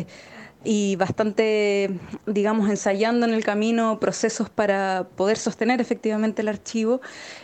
[0.00, 0.06] eh,
[0.64, 1.90] y bastante,
[2.26, 7.00] digamos, ensayando en el camino procesos para poder sostener efectivamente el archivo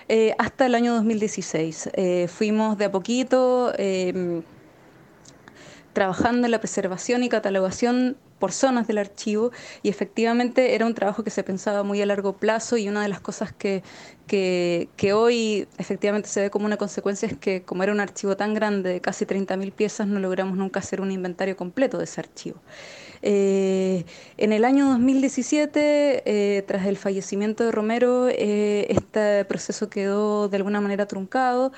[0.08, 1.90] eh, hasta el año 2016.
[1.92, 4.42] Eh, fuimos de a poquito eh,
[5.92, 9.52] trabajando en la preservación y catalogación por zonas del archivo
[9.82, 13.08] y efectivamente era un trabajo que se pensaba muy a largo plazo y una de
[13.08, 13.82] las cosas que,
[14.26, 18.36] que, que hoy efectivamente se ve como una consecuencia es que como era un archivo
[18.36, 22.20] tan grande de casi 30.000 piezas no logramos nunca hacer un inventario completo de ese
[22.20, 22.60] archivo.
[23.22, 24.04] Eh,
[24.38, 30.56] en el año 2017, eh, tras el fallecimiento de Romero, eh, este proceso quedó de
[30.56, 31.72] alguna manera truncado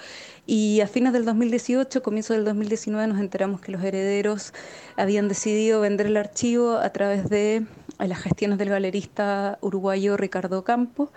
[0.47, 4.53] y a fines del 2018, comienzo del 2019, nos enteramos que los herederos
[4.97, 7.65] habían decidido vender el archivo a través de
[8.07, 11.11] las gestiones del galerista uruguayo Ricardo Campos.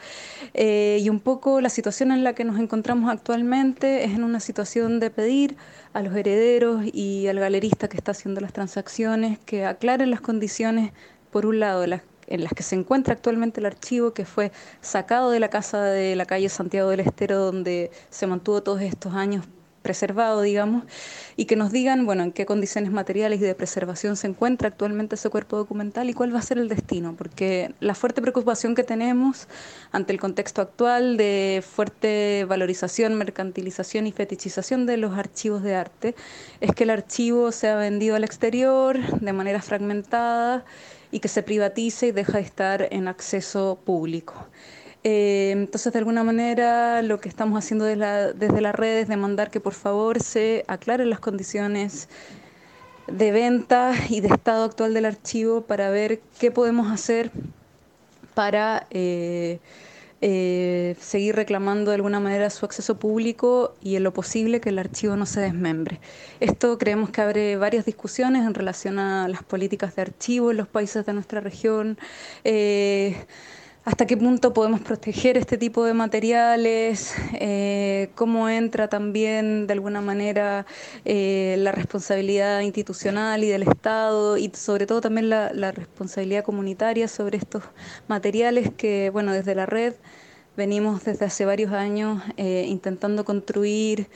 [0.54, 4.40] Eh, y un poco la situación en la que nos encontramos actualmente es en una
[4.40, 5.58] situación de pedir
[5.94, 10.92] a los herederos y al galerista que está haciendo las transacciones que aclaren las condiciones,
[11.32, 15.30] por un lado, las en las que se encuentra actualmente el archivo, que fue sacado
[15.32, 19.46] de la casa de la calle Santiago del Estero, donde se mantuvo todos estos años
[19.86, 20.84] preservado, digamos,
[21.38, 25.14] y que nos digan, bueno, en qué condiciones materiales y de preservación se encuentra actualmente
[25.14, 28.84] ese cuerpo documental y cuál va a ser el destino, porque la fuerte preocupación que
[28.84, 29.48] tenemos
[29.92, 36.16] ante el contexto actual de fuerte valorización, mercantilización y fetichización de los archivos de arte
[36.62, 40.66] es que el archivo sea vendido al exterior de manera fragmentada
[41.12, 44.48] y que se privatice y deja de estar en acceso público.
[45.08, 47.96] Eh, entonces, de alguna manera, lo que estamos haciendo desde
[48.62, 52.10] la, red es demandar que por favor se aclaren las condiciones
[53.06, 57.30] de venta y de estado actual del archivo para ver qué podemos hacer
[58.34, 59.60] para eh,
[60.22, 64.80] eh, seguir reclamando de alguna manera su acceso público y en lo posible que el
[64.80, 66.00] archivo no se desmembre.
[66.40, 70.68] Esto creemos que abre varias discusiones en relación a las políticas de archivo en los
[70.68, 72.00] países de nuestra región.
[73.86, 80.02] Hasta qué punto podemos proteger este tipo de materiales, eh, cómo entra también de alguna
[80.02, 80.66] manera
[81.06, 87.38] eh, la responsabilidad institucional y del Estado y sobre todo también la, responsabilidad comunitaria sobre
[87.38, 87.62] estos
[88.08, 89.94] materiales que, bueno, desde la red
[90.58, 94.08] venimos desde hace varios años eh, intentando construir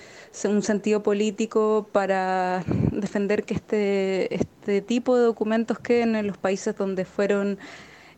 [0.45, 6.75] un sentido político para defender que este, este tipo de documentos queden en los países
[6.75, 7.59] donde fueron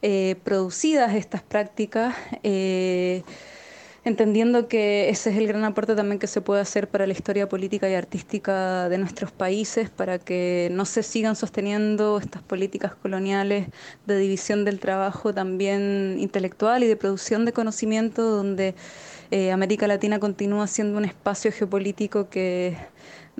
[0.01, 3.23] eh, producidas estas prácticas, eh,
[4.03, 7.47] entendiendo que ese es el gran aporte también que se puede hacer para la historia
[7.47, 13.67] política y artística de nuestros países, para que no se sigan sosteniendo estas políticas coloniales
[14.07, 18.73] de división del trabajo también intelectual y de producción de conocimiento, donde
[19.29, 22.75] eh, América Latina continúa siendo un espacio geopolítico que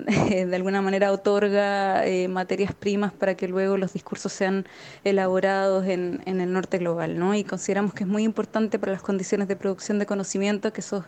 [0.28, 4.66] de alguna manera otorga eh, materias primas para que luego los discursos sean
[5.04, 7.34] elaborados en, en el norte global, ¿no?
[7.34, 11.04] Y consideramos que es muy importante para las condiciones de producción de conocimiento que esos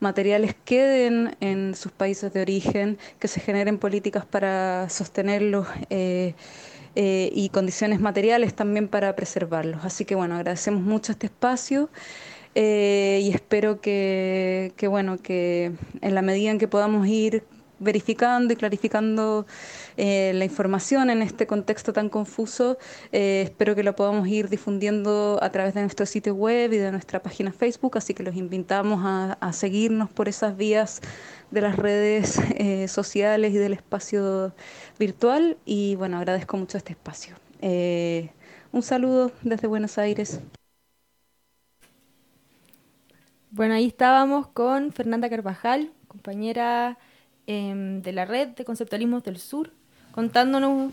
[0.00, 5.66] materiales queden en sus países de origen, que se generen políticas para sostenerlos.
[5.90, 6.34] eh,
[6.98, 9.84] eh, y condiciones materiales también para preservarlos.
[9.84, 11.90] Así que bueno, agradecemos mucho este espacio
[12.54, 17.44] y espero que, bueno, que en la medida en que podamos ir
[17.78, 19.46] verificando y clarificando
[19.96, 22.78] eh, la información en este contexto tan confuso,
[23.12, 26.90] eh, espero que lo podamos ir difundiendo a través de nuestro sitio web y de
[26.90, 31.00] nuestra página Facebook, así que los invitamos a, seguirnos por esas vías
[31.50, 34.52] de las redes eh, sociales y del espacio
[34.98, 37.36] virtual y bueno, agradezco mucho este espacio.
[38.72, 40.40] Un saludo desde Buenos Aires.
[43.50, 46.98] Bueno, ahí estábamos con Fernanda Carvajal, compañera
[47.46, 49.70] em, de la red de conceptualismos del sur,
[50.12, 50.92] contándonos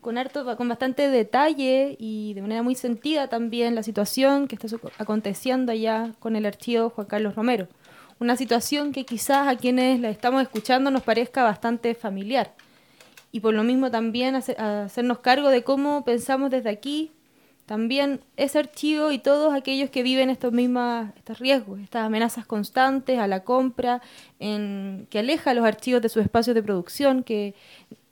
[0.00, 4.68] con harto, con bastante detalle y de manera muy sentida también la situación que está
[4.98, 7.68] aconteciendo allá con el archivo Juan Carlos Romero.
[8.18, 12.54] Una situación que quizás a quienes la estamos escuchando nos parezca bastante familiar.
[13.32, 17.12] Y por lo mismo también hace- hacernos cargo de cómo pensamos desde aquí
[17.70, 23.20] también ese archivo y todos aquellos que viven estos mismos estos riesgos, estas amenazas constantes
[23.20, 24.02] a la compra,
[24.40, 27.54] que aleja los archivos de sus espacios de producción, que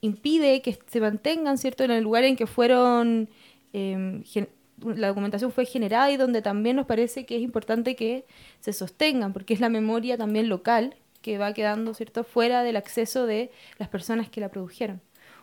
[0.00, 3.28] impide que se mantengan cierto en el lugar en que fueron
[3.72, 4.48] gen-
[4.80, 8.26] la documentación fue generada y donde también nos parece que es importante que
[8.60, 13.26] se sostengan, porque es la memoria también local que va quedando cierto fuera del acceso
[13.26, 15.00] de las personas que la produjeron.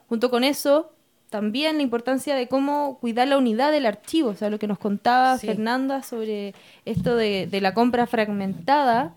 [0.07, 0.94] Junto con eso,
[1.36, 4.80] también la importancia de cómo cuidar la unidad del archivo, o sea, lo que nos
[4.80, 5.48] contaba Sí.
[5.48, 6.53] Fernanda sobre
[6.86, 9.14] esto de, de la compra fragmentada,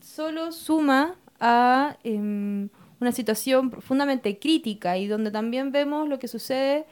[0.00, 2.68] solo suma a em,
[3.00, 6.86] una situación profundamente crítica y donde también vemos lo que sucede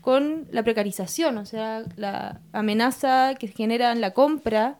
[0.00, 4.78] con la precarización, o sea, la amenaza que genera en la compra,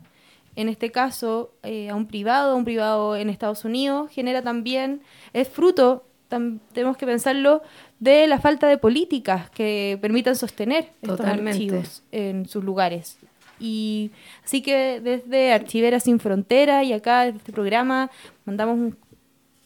[0.56, 5.02] en este caso eh, a un privado, a un privado en Estados Unidos, genera también,
[5.34, 7.62] es fruto, tam- tenemos que pensarlo,
[8.00, 11.50] de la falta de políticas que permitan sostener estos Totalmente.
[11.50, 13.18] archivos en sus lugares.
[13.60, 14.12] Y
[14.44, 18.08] así que desde Archiveras Sin Frontera y acá desde este programa
[18.44, 18.96] mandamos un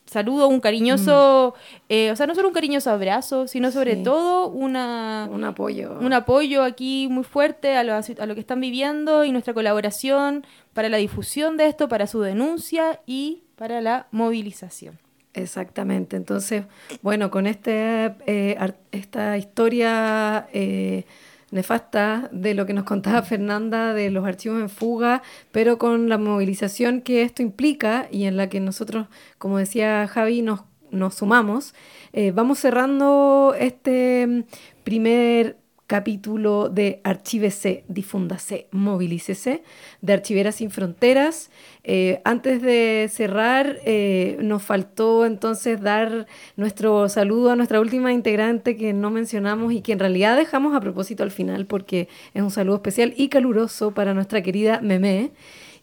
[0.07, 1.55] saludo, un cariñoso,
[1.89, 4.03] eh, o sea, no solo un cariñoso abrazo, sino sobre Sí.
[4.03, 5.99] todo una, Un apoyo.
[6.01, 10.47] un apoyo aquí muy fuerte a lo, a lo que están viviendo y nuestra colaboración
[10.75, 14.99] para la difusión de esto, para su denuncia y para la movilización.
[15.35, 16.17] Exactamente.
[16.17, 16.65] Entonces,
[17.01, 18.59] bueno, con este, eh,
[18.91, 21.05] esta historia eh,
[21.51, 26.19] nefasta de lo que nos contaba Fernanda de los archivos en fuga, pero con la
[26.19, 29.07] movilización que esto implica y en la que nosotros,
[29.39, 31.75] como decía Javi, nos, nos sumamos,
[32.13, 34.43] eh, vamos cerrando este mm,
[34.85, 35.57] primer
[35.93, 39.63] capítulo de Archívese, Difúndase, Movilícese,
[40.01, 41.51] de Archiveras Sin Fronteras.
[41.85, 48.75] Eh, antes de cerrar, eh, nos faltó entonces dar nuestro saludo a nuestra última integrante
[48.75, 52.51] que no mencionamos y que en realidad dejamos a propósito al final porque es un
[52.51, 55.33] saludo especial y caluroso para nuestra querida Meme.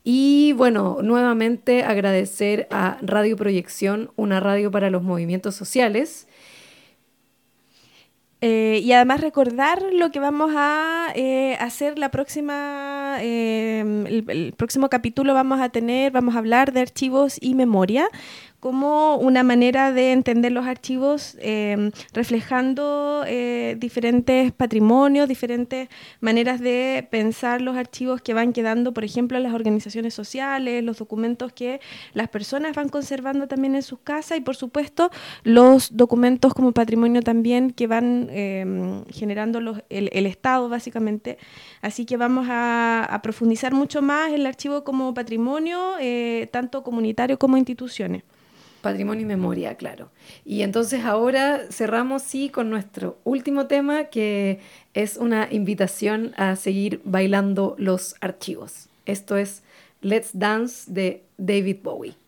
[0.04, 6.28] Y bueno, nuevamente agradecer a Radio Proyección, una radio para los movimientos sociales.
[8.42, 14.54] Eh, y además recordar lo que vamos a eh, hacer la próxima, eh, el, el
[14.54, 18.08] próximo capítulo vamos a tener, vamos a hablar de archivos y memoria
[18.60, 25.88] como una manera de entender los archivos eh, reflejando eh, diferentes patrimonios, diferentes
[26.20, 30.98] maneras de pensar los archivos que van quedando, por ejemplo, en las organizaciones sociales, los
[30.98, 31.80] documentos que
[32.14, 35.10] las personas van conservando también en sus casas y, por supuesto,
[35.44, 41.38] los documentos como patrimonio también que van eh, generando los- el, el Estado, básicamente.
[41.82, 47.40] Así que vamos a, a profundizar mucho más el archivo como patrimonio, eh, tanto comunitario
[47.40, 48.24] como instituciones.
[48.82, 50.10] Patrimonio y memoria, claro.
[50.46, 54.60] Y entonces ahora cerramos sí con nuestro último tema, que
[54.94, 58.88] es una invitación a seguir bailando los archivos.
[59.06, 59.64] Esto es
[60.02, 62.19] Let's Dance de David Bowie.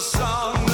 [0.00, 0.69] song.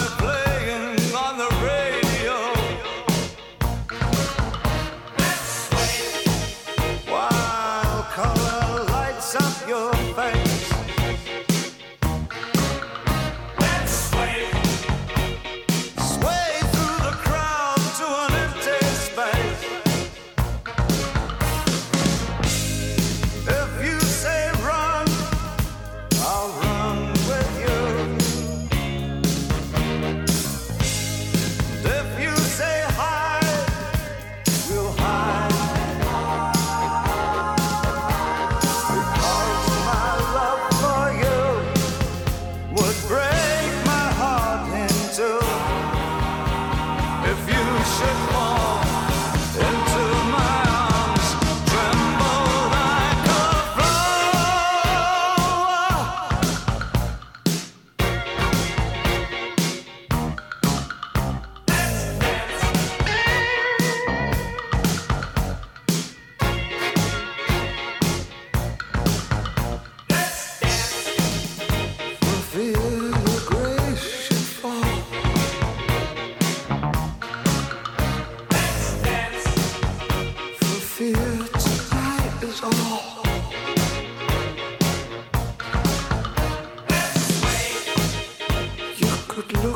[89.43, 89.76] good look.